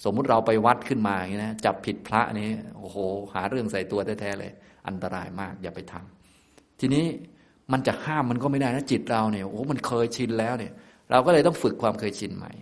[0.05, 2.97] สมมุติเราไปวัดขึ้นมาอย่างนี้นะจับผิดพระนี้โอ้โห
[3.35, 4.53] หาเรื่องใส่ตัวแท้ๆเลย
[4.89, 7.05] อันตรายมากอย่าไปทำทีนี้
[7.73, 10.73] มันจะห้ามมันก็ไม่ได้นะจิตเราเนี่ยโอ้มันเคยชินแล้วเนี่ย
[11.11, 12.53] เราก็เลยต้องฝึกความเคยชินใหม่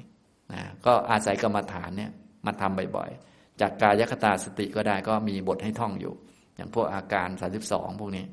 [0.52, 2.10] นะก็อาศัยกรรมฐานเนี่ย
[2.46, 6.14] มาทำบ่อยๆ จากกายคตาสติก็ได้ก็มีบทให้ท่องอยู่
[6.56, 7.28] อย่างพวกอาการ
[7.64, 8.24] 32 พวกนี้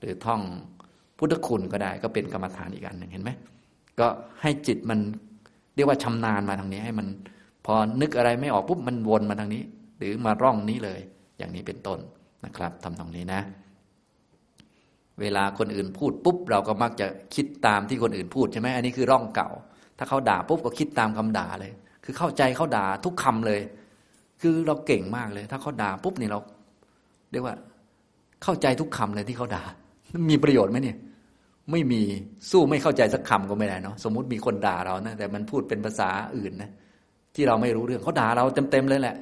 [0.00, 0.40] หรือท่อง
[1.18, 3.30] พุทธคุณก็ได้ ก็เป็นกรรมฐานอีกอันหนึ่งเห็นไหม
[4.00, 4.06] ก็
[4.42, 4.98] ให้จิตมัน
[5.74, 7.06] เรียกว่าชำนาญมาทางนี้ให้มัน
[7.66, 9.62] พอนึกอะไรไม่ออกปุ๊บมันวนมาทางนี้
[9.98, 11.00] หรือมาร่องนี้เลย
[11.38, 11.98] อย่างนี้เป็นต้น
[12.44, 13.40] นะครับทำตรงนี้นะ
[15.20, 19.50] เวลาคนอื่นพูดปุ๊บ เราก็มักจะคิดตามที่คนอื่นพูดใช่ไหมอันนี้คือร่องเก่า
[19.98, 21.72] ถ้าเขาด่าปุ๊บก็คิดตามคำด่าเลย
[22.04, 23.60] คือเข้าใจเขาด่าทุกคำเลย
[24.40, 26.38] คือเราเก่งมากเลย ถ้าเขาด่าปุ๊บนี่เรา
[27.30, 27.54] เรียกว่า
[28.42, 29.64] เข้าใจทุกคำเลยที่เขาด่า
[30.30, 30.96] มีประโยชน์ไหมเนี่ย
[31.70, 32.02] ไม่มี
[32.50, 36.70] สู้ไม่เข้าใจสักคำก็ไม่ได้เนาะสมมติมีคนด่าเรานะแต่มันพูดเป็นภาษาอื่นนะ
[37.34, 39.16] ที่เราไม่รู้เรื่องเขาด่าเราเต็มๆเลยแหละ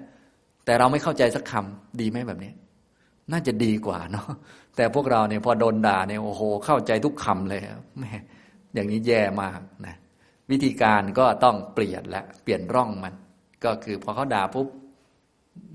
[0.65, 2.53] แต่เราไม่เข้าใจสักคำดีไหมแบบนี้
[3.33, 4.27] น่าจะดีกว่าเนาะ
[4.77, 7.61] แต่พวกเราเนี่ยพอโดนด่าเนี่ยโอ้โห เข้าใจทุกคำเลย
[7.99, 8.13] แม่
[8.75, 9.95] อย่างนี้แย่มากนะ
[10.51, 13.15] วิธีการก็ต้องเปลี่ยนละเปลี่ยนร่องมัน
[13.65, 14.69] ก็คือพอเขาด่าปุ๊บ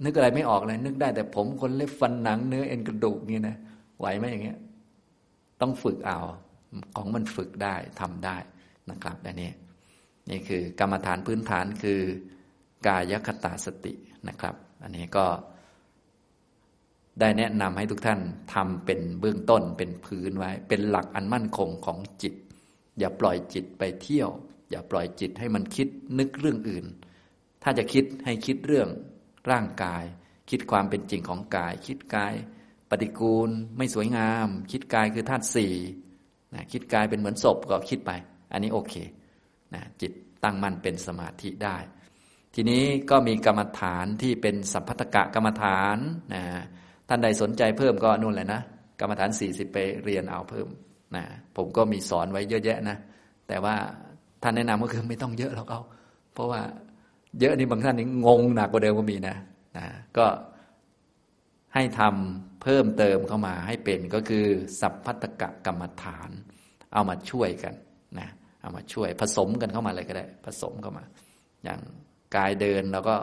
[0.03, 3.55] นึกอะไรไม่ออกเลย นึกได้แต่ผมคนเล็บฟันหนังเนื้อเอ็นกระดูกนี่นะ
[3.99, 4.57] ไหวไหมอย่างเงี้ย
[5.61, 6.19] ต้องฝึกเอา
[6.97, 8.37] ของมันฝึกได้ทำได้
[8.91, 9.51] นะครับอันนี้
[10.29, 12.01] นี่คือกรรมฐานพื้นฐานคือ
[12.87, 13.93] กายคตาสติ
[14.27, 15.25] นะครับ อันนี้ก็
[17.19, 18.19] ได้แนะนำให้ทุกท่าน
[18.53, 22.33] ทำเป็นเบื้องต้นเป็นพื้นไว้ เป็นหลักอันมั่นคงของจิต
[22.99, 24.29] อย่าปล่อยจิตไปเที่ยว
[24.69, 25.87] อย่าปล่อยจิตให้มันคิด
[26.19, 26.85] นึกเรื่องอื่น
[27.63, 28.89] ถ้าจะคิดให้คิดเรื่อง
[29.51, 30.03] ร่างกาย
[30.49, 32.33] คิดความเป็นจริงของกาย คิดกาย
[32.89, 35.73] ปฏิกูลไม่สวยงาม คิดกายคือธาตุสี่
[36.53, 38.11] นะคิดกายเป็นเหมือนศพก็คิดไป
[38.51, 38.93] อันนี้โอเค
[39.73, 40.11] นะจิต
[40.43, 41.77] ตั้งมั่นเป็นสมาธิได้
[42.55, 45.97] ทีนี้ก็มีกรรมฐานที่เป็นสัพพตกะกรรมฐาน
[46.33, 46.43] นะ
[47.07, 48.61] ท่านใดสนใจเพิ่มก็นู่นแหละนะ
[48.99, 50.67] กรรมฐานสี่สิบไปเรียนเอาเพิ่ม
[51.15, 51.23] นะ
[51.55, 52.97] ผมก็มีสอนไว้เยอะแยะนะ
[53.47, 53.75] แต่ว่า
[54.43, 55.81] ท่านแนะนำก็คือไม่ต้องเยอะหรอกเอา
[56.33, 56.61] เพราะว่า
[57.39, 59.35] เยอะนี่บางท่านนี่งงหนักกว่าเดิมก็มีนะ
[59.77, 59.85] นะ
[60.17, 60.25] ก็
[61.73, 64.45] ให้ทำ เพิ่มเติมเข้ามาให้เป็นก็คือ
[64.81, 66.29] สัพพัตกะกรรมฐาน
[66.93, 67.73] เอามาช่วยกัน
[68.19, 68.29] นะ
[68.61, 71.03] เอามาช่วยผสมกันเข้ามาเลยก็ได้ ผสมเข้ามา
[71.63, 71.79] อย่าง
[72.35, 73.15] กายเดินเราก็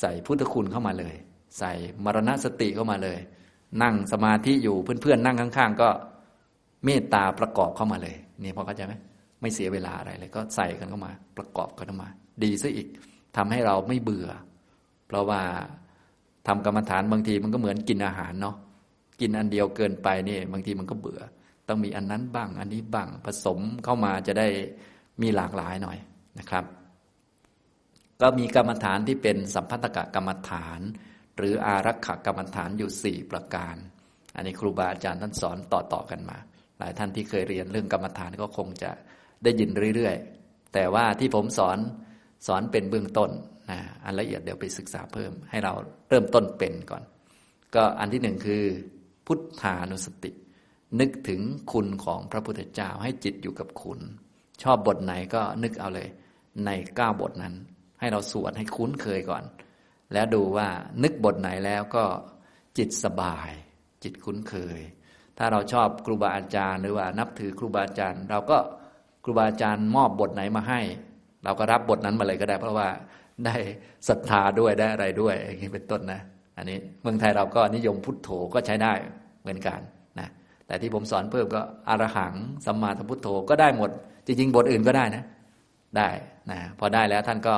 [0.00, 1.14] ใส่พุทธคุณเข้ามาเลย
[1.58, 1.72] ใส่
[2.04, 3.18] มรณสติเข้ามาเลย
[3.82, 5.88] นั่งสมาธิอยู่เพื่อนๆนั่งข้าง ๆ ก็
[6.84, 8.94] เมตตาประกอบเข้ามาเลยนี่พอเข้าใจไหม
[9.40, 12.08] ไม่เสียเวลาอะไรเลย ก็ใส่กันเข้ามา ประกอบกันเข้ามา
[12.42, 12.88] ดีซะอีก
[13.36, 14.28] ทำให้เราไม่เบื่อ
[15.06, 15.42] เพราะว่า
[16.46, 18.56] ทำกรรมฐานบางทีมันก็เหมือนกินอาหารเนาะ
[19.20, 21.22] กินอันเดียวเกินไปนี่บางทีมันก็เบื่อ
[21.68, 24.48] ต้องมีอันนั้นบ้าง อันนี้บ้างผสมเข้ามาจะได้
[25.22, 25.98] มีหลากหลายหน่อย
[26.38, 26.64] นะครับ
[28.20, 30.80] ก็มีกรรมฐานที่เป็นสัมพันธกะกรรมฐาน
[31.36, 33.76] หรืออารักขกรรมฐานอยู่สี่ประการ
[34.36, 36.38] อันนี้ครูบาอาจารย์ท่านสอนต่อๆกันมา
[36.78, 38.90] หลายท่านที่เคยเรียนเรื่องกรรมฐานก็คงจะ
[39.42, 41.78] ได้ยินเรื่อยๆแต่ว่าที่ผมสอน
[42.46, 43.30] สอนเป็นเบื้องต้น
[43.70, 45.72] นะอันละเอียดเดี๋ยวไปศึกษาเพิ่ม ให้เรา
[46.08, 47.02] เริ่มต้นเป็นก่อน
[47.74, 48.64] ก็อันที่หนึ่งคือ
[49.26, 50.32] พุทธานุสติ
[51.00, 51.40] นึกถึง
[51.72, 54.00] คุณของพระพุทธเจ้าให้จิตอยู่กับคุณ
[54.62, 56.08] ชอบบทไหนก็นึกเอาเลย
[56.66, 57.54] ในเก้าบทนั้น
[58.00, 59.44] ให้เราสวดให้คุ้นเคยก่อน
[60.12, 60.68] แล้วดูว่า
[61.02, 62.04] นึกบทไหนแล้วก็
[62.78, 63.50] จิตสบาย
[64.02, 64.80] จิตคุ้นเคย
[65.38, 68.58] ถ้าเราชอบครูบาอาจารย์ หรือว่านับถือครูบาอาจารย์ เราก็
[69.24, 70.80] ครูบาอาจารย์มอบบทไหนมาให้
[71.44, 72.88] เราก็รับบทนั้นมาเลยก็ได้ เพราะว่า
[73.46, 73.56] ได้
[74.08, 76.20] ศรัทธาด้วยได้อะไรด้วยอย่างนี้เป็นต้นนะ
[76.56, 78.92] อันนี้เมืองไทยเราก็นิยมพุทโธก็ใช้ได้
[79.42, 79.80] เหมือนกัน
[80.20, 80.28] นะ
[80.66, 82.34] แต่ที่ผมสอนเพิ่มก็อรหัง
[82.66, 83.90] สัมมาสัพุทโธก็ได้หมด
[84.26, 85.24] จริงๆบทอื่นก็ได้นะ
[85.96, 86.08] ได้
[86.50, 87.54] นะพอได้แล้วท่านก็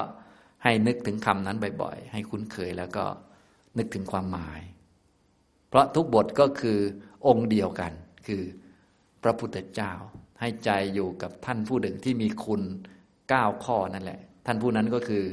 [0.64, 3.04] ให้นึกถึงคำนั้นบ่อยๆ ให้คุ้นเคยแล้วก็
[3.78, 4.60] นึกถึงความหมาย
[5.68, 6.78] เพราะทุกบทก็คือ
[7.26, 7.92] องค์เดียวกัน
[8.26, 8.42] คือ
[9.22, 9.92] พระพุทธเจ้า
[10.40, 12.62] ให้ใจอยู่กับท่านผู้หนึ่งที่มีคุณ
[13.28, 15.24] เก้าข้อนั่นแหละ ท่านผู้นั้นก็คือ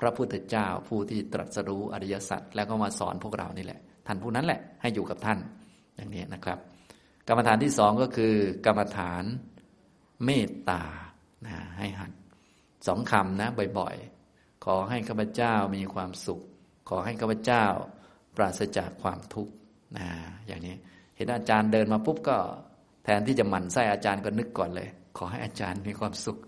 [0.00, 5.38] พระพุทธเจ้าผู้ที่ตรัสรู้อริยสัจแล้วก็มาสอนพวกเรานี่แหละ ท่านผู้นั้นแหละให้อยู่กับท่าน
[5.96, 6.58] อย่างนี้นะครับ
[7.28, 8.34] กรรมฐานที่สองก็คือ
[8.66, 9.24] กรรมฐาน
[10.24, 10.82] เมตตา
[11.46, 12.12] นะให้หัด
[12.86, 13.48] สองคำนะ
[13.78, 16.40] บ่อยๆ ขอให้ข้าพเจ้ามีความสุข
[16.88, 17.64] ขอให้ข้าพเจ้า
[18.36, 19.52] ปราศจากความทุกข์
[19.98, 20.08] นะ
[20.46, 20.74] อย่างนี้
[21.16, 22.38] เห็นอาจารย์เดินมาปุ๊บก็
[23.04, 24.88] แทนที่จะหมั่นไส้อาจารย์ก็นึกก่อนเลย
[25.18, 26.38] ขอให้อาจารย์มีความสุข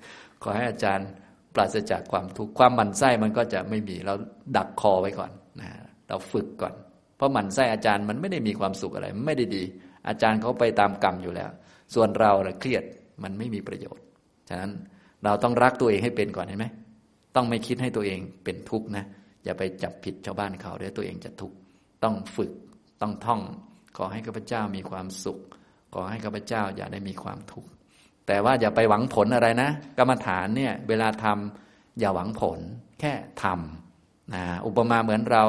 [0.42, 1.08] ขอให้อาจารย์
[1.54, 4.14] ปราศจากความทุกข์ความหมั่นไส้มันก็จะไม่มีเรา
[4.56, 5.30] ดักคอไว้ก่อน
[5.60, 5.68] นะ
[6.08, 6.74] เราฝึกก่อน
[7.16, 9.62] เพราะหมั่นไส้อาจารย์มันไม่ได้มีความสุขอะไร ไม่ได้ดี
[10.08, 11.50] อาจารย์เขาไปตามกรรมอยู่แล้ว
[11.94, 12.84] ส่วนเราเครียด
[13.22, 14.04] มันไม่มีประโยชน์
[14.48, 14.72] ฉะนั้น
[15.24, 16.66] เราต้องรักตัวเองให้เป็นก่อนเห็นไหม
[17.36, 19.04] ต้องไม่คิดให้ตัวเองเป็นทุกข์นะ
[19.44, 21.56] อย่าไปจับผิดชาวบ้านเขาเดี๋ยวตัวเองจะทุกข์
[22.04, 22.52] ต้องฝึก
[23.02, 23.40] ต้องท่อง
[23.96, 25.38] ขอให้ข้าพเจ้ามีความสุข
[25.94, 27.68] ขอให้ข้าพเจ้าอย่าได้มีความทุกข์
[28.26, 32.58] แต่ว่าอย่าไปหวังผลอะไรนะ กรรมฐานเนี่ยเวลาทำอย่าหวังผล
[33.00, 33.12] แค่
[33.42, 35.42] ทำนะอุปมาเหมือนเรา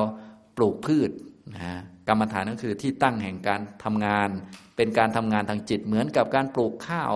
[0.57, 1.11] ปลูกพืช
[1.55, 4.29] นะกรรมฐานก็คือที่ตั้งแห่งการทำงาน
[4.75, 7.13] เป็นการทำงานทางจิต เหมือนกับการปลูกข้าว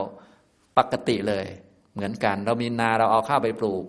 [0.77, 1.45] ปกติเลย
[1.93, 3.85] เหมือนกัน เรามีนาเราเอาข้าวไปปลูก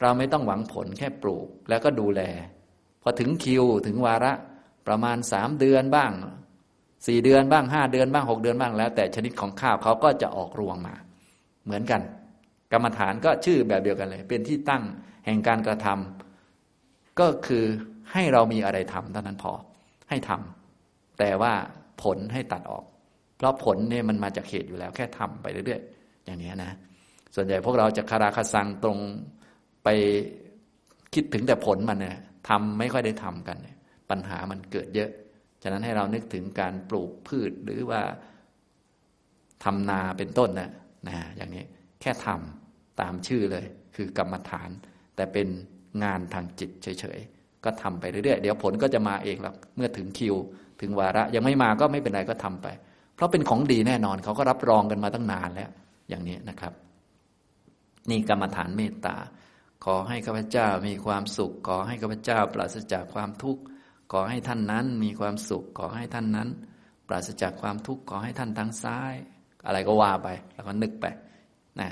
[0.00, 2.22] เราไม่ต้องหวังผลแค่ปลูกแล้วก็ดูแล
[3.02, 4.32] พอถึงคิวถึงวาระ
[4.86, 6.12] ประมาณสามเดือนบ้าง
[7.06, 10.94] สี่เดือนบ้างห้าเดือนบ้างหกเดือนบ้างแล้ว แต่ชนิดของข้าวเขาก็จะออกรวงมา
[11.64, 12.00] เหมือนกัน
[12.72, 14.82] กรรมฐานก็ชื่อแบบเดียวกันเลย เป็นที่ตั้ง
[15.26, 17.64] แห่งการกระทำก็คือ
[18.12, 19.52] ให้เรามีอะไรทำเท่านั้นพอ
[20.08, 21.52] ให้ทำแต่ว่า
[22.02, 22.84] ผลให้ตัดออก
[23.36, 26.72] เพราะผลเนี่ยมันมาจากเหตุอยู่แล้ว แค่ทำไปเรื่อยๆ อย่างนี้นะ
[27.34, 28.98] ส่วนใหญ่พวกเราจะคาราคาซังตรง
[29.84, 29.88] ไป
[31.14, 32.16] คิดถึงแต่ผลมันเนี่ย
[32.48, 33.56] ทำไม่ค่อยได้ทำกัน
[34.10, 35.10] ปัญหามันเกิดเยอะ
[35.64, 38.02] ฉะนั้นให้เรานึกถึงการปลูกพืชหรือว่า
[39.64, 40.70] ทำนาเป็นต้นนะ
[41.08, 41.64] นะอย่างนี้
[42.00, 43.64] แค่ทำตามชื่อเลย
[43.96, 44.70] คือกรรมฐาน
[45.16, 45.48] แต่เป็น
[46.04, 50.34] งานทางจิตเฉยๆ ก็ทำไปเรื่อยๆ เดี๋ยวผลก็จะมาเองแล้วเมื่อถึงคิว
[50.80, 52.66] ถึงวาระยังไม่มาก็ไม่เป็นไรก็ทำไป
[53.14, 55.70] เพราะเป็นของดีแน่นอนเขาก็รับรองกันมาตั้งนานแล้ว
[56.08, 56.72] อย่างนี้นะครับ
[58.10, 59.16] นี่กรรมฐานเมตตา
[59.84, 63.62] ขอให้ข้าพเจ้ามีความสุข ขอให้ข้าพเจ้าปราศจากความทุกข์
[64.16, 66.48] ขอให้ท่านนั้นมีความสุข ขอให้ท่านนั้น
[67.08, 69.14] ปราศจากความทุกข์ขอให้ท่านทางซ้าย
[69.66, 71.06] อะไรก็ว่าไป แล้วก็นึกไป
[71.80, 71.88] นะ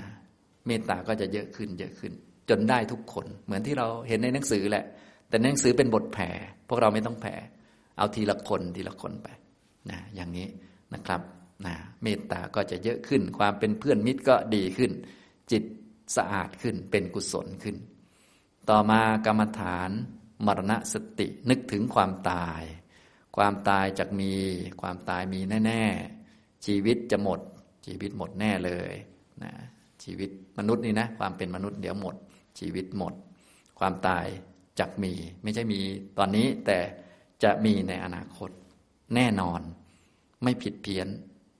[0.66, 2.12] เมตตาก็จะเยอะขึ้นเยอะขึ้น
[2.50, 4.84] จนได้ทุกคนเหมือนที่เราเห็นในหนังสือแหละ
[5.28, 6.28] แต่หนังสือเป็นบทแผ่
[6.68, 7.34] พวกเราไม่ต้องแผ่
[7.98, 9.28] เอาทีละคนทีละคนไป
[9.90, 10.46] นะอย่างนี้
[10.94, 11.20] นะครับ
[11.66, 14.90] นะเมตตาก็จะเยอะขึ้น ความเป็นเพื่อนมิตรก็ดีขึ้น
[15.50, 15.64] จิต
[16.16, 17.76] สะอาดขึ้นเป็นกุศลขึ้น
[18.70, 19.90] ต่อมากรรมฐาน
[20.46, 22.62] มรณะสตินึกถึงความตาย
[23.36, 24.32] ความตายจะมี
[24.80, 25.82] ความตายมีแน่
[26.24, 27.40] ๆ ชีวิตจะหมด
[27.86, 28.92] ชีวิตหมดแน่เลย
[29.42, 29.52] นะ
[30.04, 32.14] ชีวิตมนุษย์นี่นะ ความเป็นมนุษย์เดี๋ยวหมด
[32.58, 33.14] ชีวิตหมด
[33.78, 34.26] ความตาย
[34.78, 35.12] จะมี
[35.42, 35.80] ไม่ใช่มี
[36.18, 36.78] ตอนนี้แต่
[37.42, 38.50] จะมีในอนาคต
[39.14, 39.60] แน่นอน
[40.42, 41.08] ไม่ผิดเพี้ยน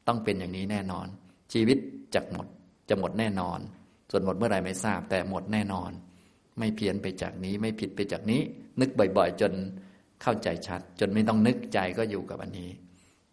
[0.07, 1.07] ต้องเป็นอย่างนี้แน่นอน
[1.53, 1.79] ชีวิต
[2.15, 2.47] จะหมด
[2.89, 3.59] จะหมดแน่นอน
[4.11, 5.91] ส่วนหมดเมื่อไหร่ไม่ทราบ แต่หมดแน่นอน
[6.59, 8.43] ไม่เพี้ยนไปจากนี้ไม่ผิดไปจากนี้
[8.81, 9.53] นึกบ่อย ๆ จน
[10.23, 12.71] เข้าใจชัด จนไม่ต้องนึกใจก็อยู่กับอันนี้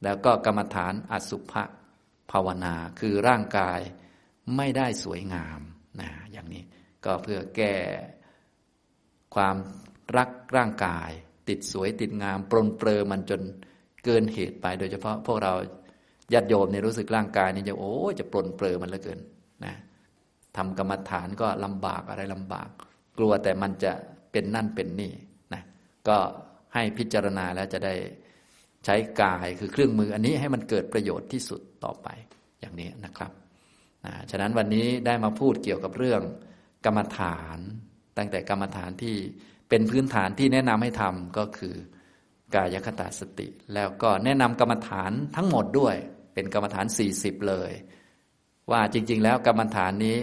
[0.04, 1.64] แล้วก็กรรมฐานอสุภะ
[2.32, 3.80] ภาวนาคือร่างกาย
[4.58, 5.60] ไม่ได้สวยงาม
[6.00, 6.64] นะอย่างนี้
[7.06, 7.76] ก็เพื่อแก้
[9.36, 9.56] ความ
[10.18, 11.10] รักร่างกาย
[11.50, 13.42] ติดสวยติดงามปรนเปรอมันจน
[14.06, 15.54] เกินเหตุไป โดยเฉพาะพวกเรา
[16.34, 19.20] ญาติโยมเนี่ยรู้สึกร่างกายนี่จะโอ้จะปรนเปรอมันเหลือเกิน
[19.66, 19.76] นะ
[20.58, 22.70] ทำกรรมฐานก็ลำบากอะไรลำบาก
[23.18, 23.92] กลัวแต่มันจะ
[24.32, 25.12] เป็นนั่นเป็นนี่
[26.10, 26.18] ก็
[26.74, 27.96] ให้พิจารณาแล้วจะได้
[28.86, 32.08] ใช้กายคือเครื่องมืออันนี้ให้มันเกิดประโยชน์ที่สุดต่อไป
[32.60, 33.32] อย่างนี้นะครับ
[34.06, 36.22] นะฉะนั้นวันนี้ได้มาพูดเกี่ยวกับเรื่อง
[36.86, 37.58] กรรมฐาน
[38.18, 39.16] ตั้งแต่กรรมฐานที่
[39.70, 41.76] เป็นพื้นฐานที่แนะนำให้ทำก็คือ
[42.56, 45.96] กายคตาสติ แล้วก็แนะนำกรรมฐานทั้งหมดด้วย
[46.34, 46.86] เป็นกรรมฐาน
[47.18, 47.72] 40 เลย
[48.72, 50.18] ว่าจริง ๆ แล้วกรรมฐานนี้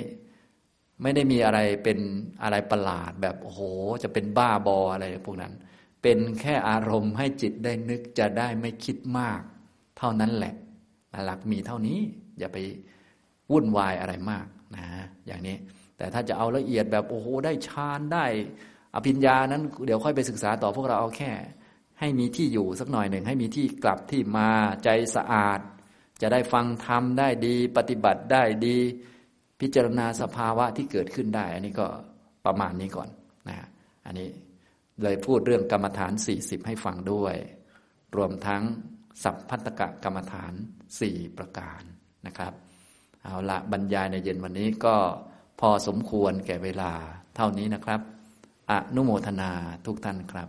[1.02, 1.98] ไม่ได้มีอะไรเป็น
[2.42, 3.60] อะไรประหลาดแบบโอ้โห
[4.02, 5.52] จะเป็นบ้าบออะไรพวกนั้น
[6.08, 9.40] เป็นแค่อารมณ์ให้จิตได้นึกจะได้ไม่คิดมาก
[9.98, 10.54] เท่านั้นแหละ
[11.24, 11.98] หลักมีเท่านี้
[12.38, 12.58] อย่าไป
[13.50, 14.46] วุ่นวายอะไรมาก
[14.76, 14.86] นะ
[15.26, 15.56] อย่างนี้
[15.96, 18.24] แต่ถ้าจะเอาละเอียดแบบโอ้โหได้ฌานได้
[18.94, 21.32] อภิญญานั้น เดี๋ยวค่อยไปศึกษาต่อพวกเราเอาแค่
[22.00, 24.50] ให้มีที่อยู่สักหน่อยหนึ่งให้มีที่กลับที่มา
[24.84, 25.60] ใจสะอาด
[26.22, 28.76] จะได้ฟังธรรมได้ดี ปฏิบัติได้ดี
[29.60, 31.86] พิจารณาสภาวะที่เกิดขึ้นได้ อันนี้ก็
[32.46, 33.08] ประมาณนี้ก่อน
[33.48, 33.56] นะ
[34.06, 34.28] อันนี้
[35.02, 37.34] เลยพูดเรื่องกรรมฐาน 40 ให้ฟังด้วย
[38.16, 38.62] รวมทั้ง
[39.22, 40.52] สัพพัตกะกรรมฐาน
[41.00, 41.82] สี่ประการ
[42.26, 42.52] นะครับ
[43.24, 44.96] เอาละบรรยายในเย็นวันนี้ก็
[45.60, 46.92] พอสมควรแก่เวลา
[47.36, 48.00] เท่านี้นะครับ
[48.70, 49.50] อนุโมทนา
[49.86, 50.48] ทุกท่านครับ